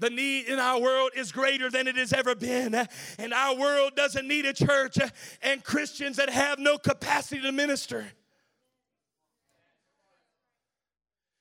[0.03, 2.75] The need in our world is greater than it has ever been.
[3.17, 4.97] And our world doesn't need a church
[5.41, 8.05] and Christians that have no capacity to minister.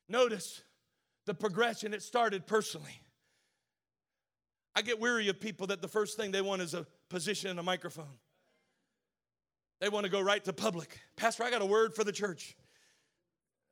[0.09, 0.63] Notice
[1.27, 3.01] the progression, it started personally.
[4.77, 7.59] I get weary of people that the first thing they want is a position and
[7.59, 8.15] a microphone.
[9.81, 11.01] They want to go right to public.
[11.17, 12.57] Pastor, I got a word for the church.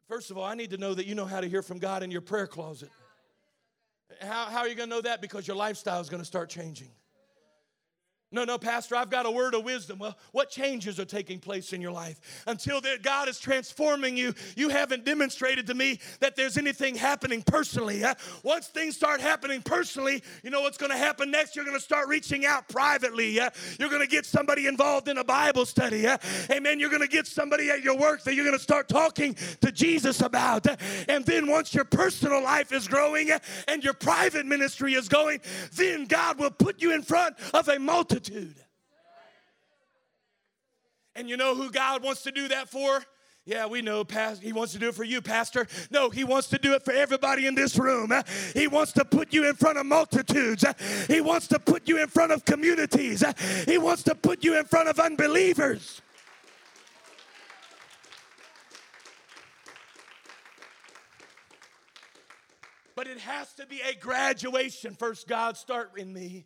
[0.09, 2.03] First of all, I need to know that you know how to hear from God
[2.03, 2.91] in your prayer closet.
[4.21, 5.21] How, how are you going to know that?
[5.21, 6.89] Because your lifestyle is going to start changing.
[8.33, 9.99] No, no, Pastor, I've got a word of wisdom.
[9.99, 12.45] Well, what changes are taking place in your life?
[12.47, 17.43] Until that God is transforming you, you haven't demonstrated to me that there's anything happening
[17.43, 18.05] personally.
[18.45, 21.57] Once things start happening personally, you know what's going to happen next?
[21.57, 23.35] You're going to start reaching out privately.
[23.35, 26.07] You're going to get somebody involved in a Bible study.
[26.53, 26.79] Amen.
[26.79, 29.73] You're going to get somebody at your work that you're going to start talking to
[29.73, 30.69] Jesus about.
[31.09, 33.33] And then once your personal life is growing
[33.67, 35.41] and your private ministry is going,
[35.75, 38.57] then God will put you in front of a multitude multitude.
[41.17, 43.03] And you know who God wants to do that for?
[43.47, 45.67] Yeah, we know Pastor, he wants to do it for you, Pastor.
[45.91, 48.13] No, he wants to do it for everybody in this room.
[48.55, 50.65] He wants to put you in front of multitudes.
[51.09, 53.25] He wants to put you in front of communities.
[53.67, 56.01] He wants to put you in front of unbelievers.
[62.95, 64.95] But it has to be a graduation.
[64.95, 66.45] First, God, start in me.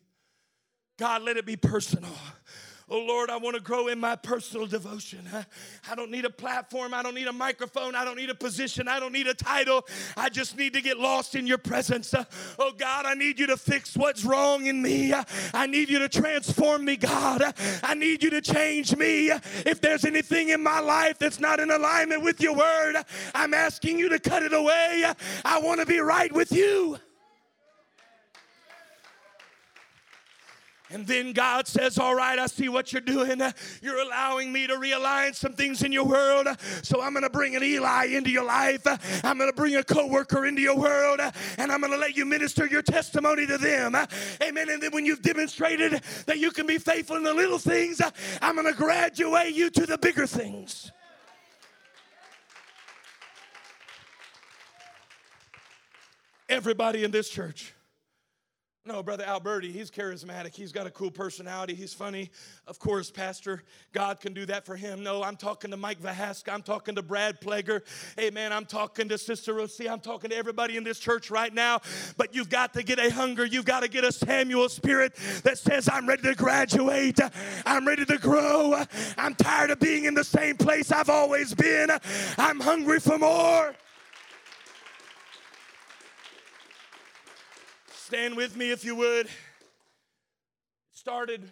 [0.96, 2.14] God, let it be personal.
[2.90, 5.26] Oh Lord, I want to grow in my personal devotion.
[5.90, 6.92] I don't need a platform.
[6.92, 7.94] I don't need a microphone.
[7.94, 8.88] I don't need a position.
[8.88, 9.86] I don't need a title.
[10.18, 12.14] I just need to get lost in your presence.
[12.58, 15.14] Oh God, I need you to fix what's wrong in me.
[15.54, 17.54] I need you to transform me, God.
[17.82, 19.30] I need you to change me.
[19.64, 22.96] If there's anything in my life that's not in alignment with your word,
[23.34, 25.10] I'm asking you to cut it away.
[25.42, 26.98] I want to be right with you.
[30.90, 33.40] And then God says, All right, I see what you're doing.
[33.80, 36.46] You're allowing me to realign some things in your world.
[36.82, 38.86] So I'm going to bring an Eli into your life.
[39.24, 41.20] I'm going to bring a coworker into your world.
[41.58, 43.96] And I'm going to let you minister your testimony to them.
[44.42, 44.68] Amen.
[44.68, 48.02] And then when you've demonstrated that you can be faithful in the little things,
[48.42, 50.92] I'm going to graduate you to the bigger things.
[56.46, 57.74] Everybody in this church
[58.86, 60.54] no, Brother Alberti, he's charismatic.
[60.54, 61.74] He's got a cool personality.
[61.74, 62.30] He's funny.
[62.66, 63.62] Of course, Pastor,
[63.92, 65.02] God can do that for him.
[65.02, 66.52] No, I'm talking to Mike Vahaska.
[66.52, 67.80] I'm talking to Brad Plager.
[68.20, 68.52] Amen.
[68.52, 69.88] I'm talking to Sister Rosie.
[69.88, 71.80] I'm talking to everybody in this church right now.
[72.18, 73.46] But you've got to get a hunger.
[73.46, 75.14] You've got to get a Samuel spirit
[75.44, 77.20] that says, I'm ready to graduate.
[77.64, 78.84] I'm ready to grow.
[79.16, 81.88] I'm tired of being in the same place I've always been.
[82.36, 83.74] I'm hungry for more.
[88.14, 89.26] Stand with me if you would.
[90.92, 91.50] Started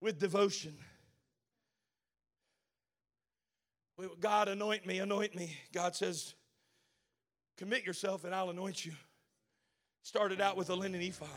[0.00, 0.74] with devotion.
[4.18, 5.58] God, anoint me, anoint me.
[5.74, 6.32] God says,
[7.58, 8.92] commit yourself and I'll anoint you.
[10.04, 11.28] Started out with a linen ephod.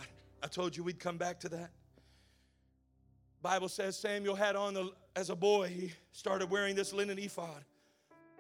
[0.42, 1.72] I told you we'd come back to that.
[3.42, 7.66] Bible says Samuel had on the, as a boy, he started wearing this linen ephod.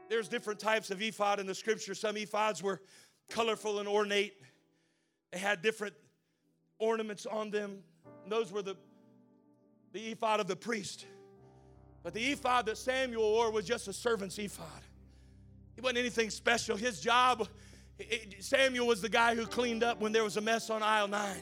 [0.07, 1.95] There's different types of ephod in the scripture.
[1.95, 2.79] Some ephods were
[3.29, 4.33] colorful and ornate.
[5.31, 5.95] They had different
[6.79, 7.79] ornaments on them.
[8.27, 8.77] Those were the,
[9.93, 11.05] the ephod of the priest.
[12.03, 14.67] But the ephod that Samuel wore was just a servant's ephod.
[15.75, 16.77] He wasn't anything special.
[16.77, 17.47] His job,
[18.39, 21.41] Samuel was the guy who cleaned up when there was a mess on aisle nine.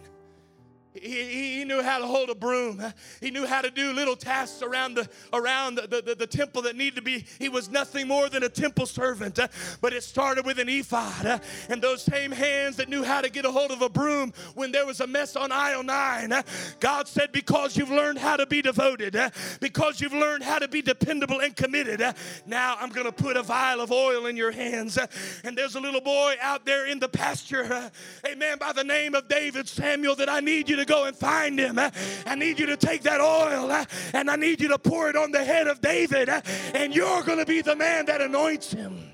[1.02, 2.82] He, he, knew how to hold a broom.
[3.20, 6.76] He knew how to do little tasks around the around the, the, the, temple that
[6.76, 7.26] needed to be.
[7.39, 9.39] He was nothing more than a temple servant.
[9.82, 11.41] But it started with an ephod.
[11.70, 14.72] And those same hands that knew how to get a hold of a broom when
[14.72, 16.34] there was a mess on aisle nine.
[16.80, 19.18] God said, Because you've learned how to be devoted,
[19.60, 22.02] because you've learned how to be dependable and committed,
[22.46, 24.98] now I'm going to put a vial of oil in your hands.
[25.43, 27.91] And there's a little boy out there in the pasture,
[28.26, 31.60] amen, by the name of David Samuel, that I need you to go and find
[31.60, 31.80] him.
[31.80, 33.72] I need you to take that oil
[34.14, 36.30] and I need you to pour it on the head of David,
[36.74, 39.12] and you're going to be the man that anoints him.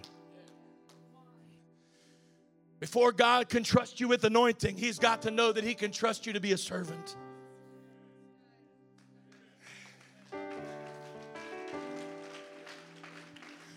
[2.82, 6.26] Before God can trust you with anointing, He's got to know that He can trust
[6.26, 7.16] you to be a servant.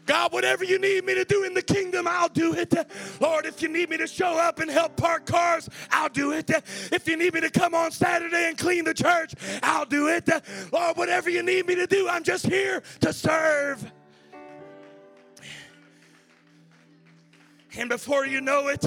[0.06, 2.74] God, whatever you need me to do in the kingdom, I'll do it.
[3.20, 6.50] Lord, if you need me to show up and help park cars, I'll do it.
[6.92, 10.28] If you need me to come on Saturday and clean the church, I'll do it.
[10.72, 13.90] Lord, whatever you need me to do, I'm just here to serve.
[17.76, 18.84] And before you know it,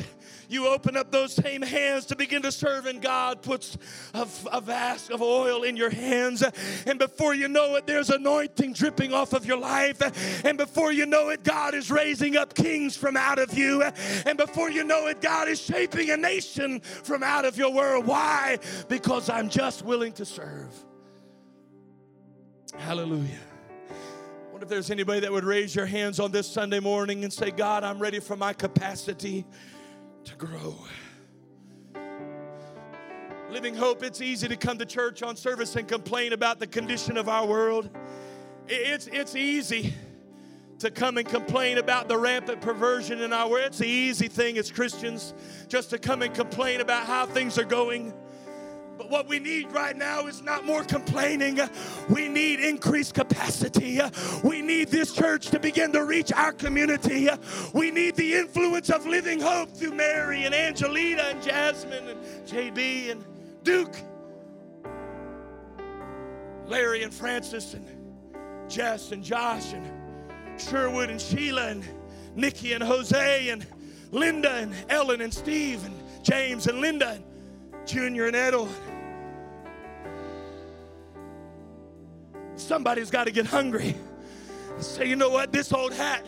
[0.50, 3.78] you open up those same hands to begin to serve, and God puts
[4.14, 6.44] a, a vast of oil in your hands.
[6.86, 10.02] And before you know it, there's anointing dripping off of your life.
[10.46, 13.84] And before you know it, God is raising up kings from out of you.
[14.26, 18.06] And before you know it, God is shaping a nation from out of your world.
[18.06, 18.60] Why?
[18.88, 20.74] Because I'm just willing to serve.
[22.78, 23.40] Hallelujah.
[23.90, 27.34] I wonder if there's anybody that would raise your hands on this Sunday morning and
[27.34, 29.46] say, God, I'm ready for my capacity
[30.28, 30.76] to grow.
[33.50, 37.16] Living Hope, it's easy to come to church on service and complain about the condition
[37.16, 37.90] of our world.
[38.68, 39.94] It's, it's easy
[40.80, 43.68] to come and complain about the rampant perversion in our world.
[43.68, 45.34] It's the easy thing as Christians
[45.70, 48.14] just to come and complain about how things are going.
[48.98, 51.60] But what we need right now is not more complaining.
[52.10, 54.00] We need increased capacity.
[54.44, 57.30] We need this church to begin to reach our community.
[57.74, 63.12] We need the influence of living hope through Mary and Angelita and Jasmine and JB
[63.12, 63.26] and
[63.64, 63.96] Duke,
[66.66, 67.86] Larry and Francis and
[68.70, 69.92] Jess and Josh and
[70.60, 71.88] Sherwood and Sheila and
[72.36, 73.66] Nikki and Jose and
[74.12, 75.94] Linda and Ellen and Steve and
[76.24, 77.24] James and Linda and
[77.88, 78.68] Junior and Edel.
[82.56, 83.96] Somebody's got to get hungry.
[84.80, 85.54] Say, you know what?
[85.54, 86.26] This old hat,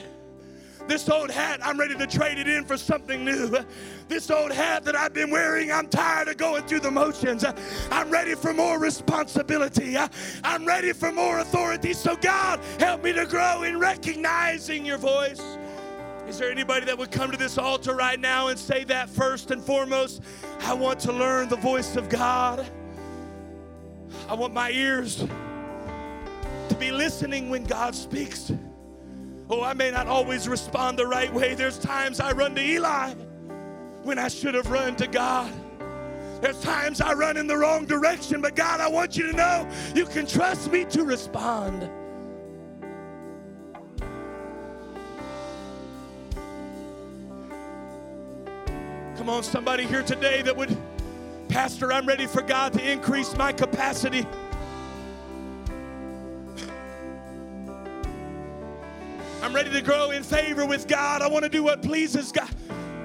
[0.87, 3.53] this old hat, I'm ready to trade it in for something new.
[4.07, 7.45] This old hat that I've been wearing, I'm tired of going through the motions.
[7.91, 9.97] I'm ready for more responsibility.
[10.43, 11.93] I'm ready for more authority.
[11.93, 15.58] So, God, help me to grow in recognizing your voice.
[16.29, 19.49] Is there anybody that would come to this altar right now and say that first
[19.49, 20.21] and foremost?
[20.59, 22.69] I want to learn the voice of God.
[24.27, 28.51] I want my ears to be listening when God speaks.
[29.49, 31.55] Oh, I may not always respond the right way.
[31.55, 33.15] There's times I run to Eli
[34.03, 35.51] when I should have run to God.
[36.41, 39.67] There's times I run in the wrong direction, but God, I want you to know
[39.95, 41.89] you can trust me to respond.
[49.19, 50.77] Come on, somebody here today that would,
[51.49, 54.25] Pastor, I'm ready for God to increase my capacity.
[59.41, 61.21] I'm ready to grow in favor with God.
[61.21, 62.49] I want to do what pleases God.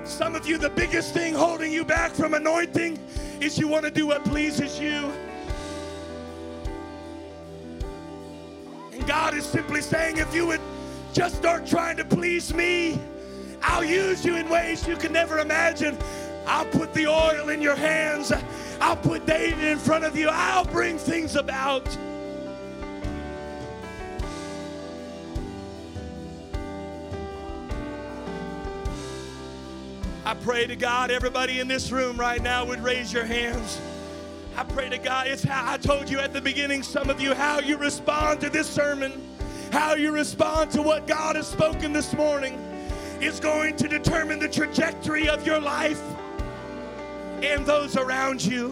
[0.04, 2.96] Some of you, the biggest thing holding you back from anointing
[3.40, 5.10] is you want to do what pleases you.
[8.92, 10.60] And God is simply saying, if you would
[11.12, 13.00] just start trying to please me,
[13.66, 15.96] I'll use you in ways you can never imagine.
[16.46, 18.30] I'll put the oil in your hands.
[18.78, 20.28] I'll put David in front of you.
[20.30, 21.88] I'll bring things about.
[30.26, 33.80] I pray to God, everybody in this room right now would raise your hands.
[34.56, 37.34] I pray to God, it's how I told you at the beginning, some of you,
[37.34, 39.12] how you respond to this sermon,
[39.72, 42.73] how you respond to what God has spoken this morning
[43.24, 46.02] is going to determine the trajectory of your life
[47.42, 48.70] and those around you.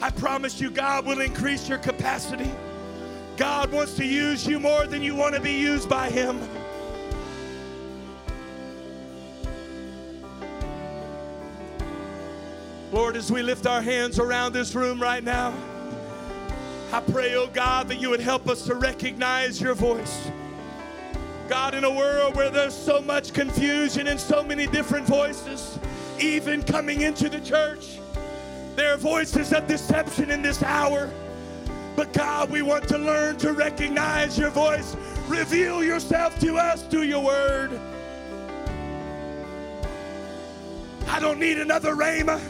[0.00, 2.50] I promise you, God will increase your capacity.
[3.36, 6.40] God wants to use you more than you want to be used by Him.
[12.92, 15.52] Lord, as we lift our hands around this room right now,
[16.92, 20.30] I pray, oh God, that you would help us to recognize your voice.
[21.48, 25.78] God, in a world where there's so much confusion and so many different voices,
[26.18, 27.98] even coming into the church,
[28.76, 31.10] there are voices of deception in this hour.
[31.96, 34.96] But God, we want to learn to recognize your voice.
[35.28, 37.78] Reveal yourself to us through your word.
[41.08, 42.40] I don't need another rhema.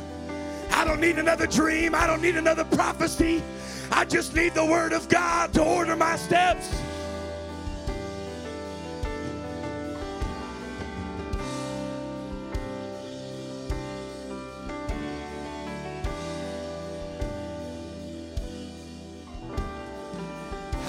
[0.70, 1.94] I don't need another dream.
[1.94, 3.42] I don't need another prophecy.
[3.90, 6.74] I just need the word of God to order my steps.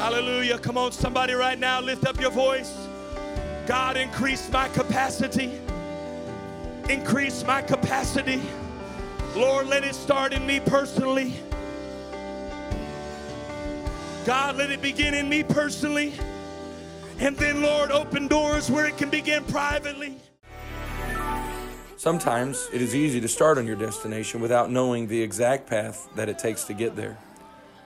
[0.05, 0.59] Hallelujah.
[0.59, 2.71] Come on, somebody right now, lift up your voice.
[3.65, 5.59] God, increase my capacity.
[6.87, 8.39] Increase my capacity.
[9.35, 11.33] Lord, let it start in me personally.
[14.27, 16.13] God, let it begin in me personally.
[17.17, 20.19] And then, Lord, open doors where it can begin privately.
[21.97, 26.29] Sometimes it is easy to start on your destination without knowing the exact path that
[26.29, 27.17] it takes to get there.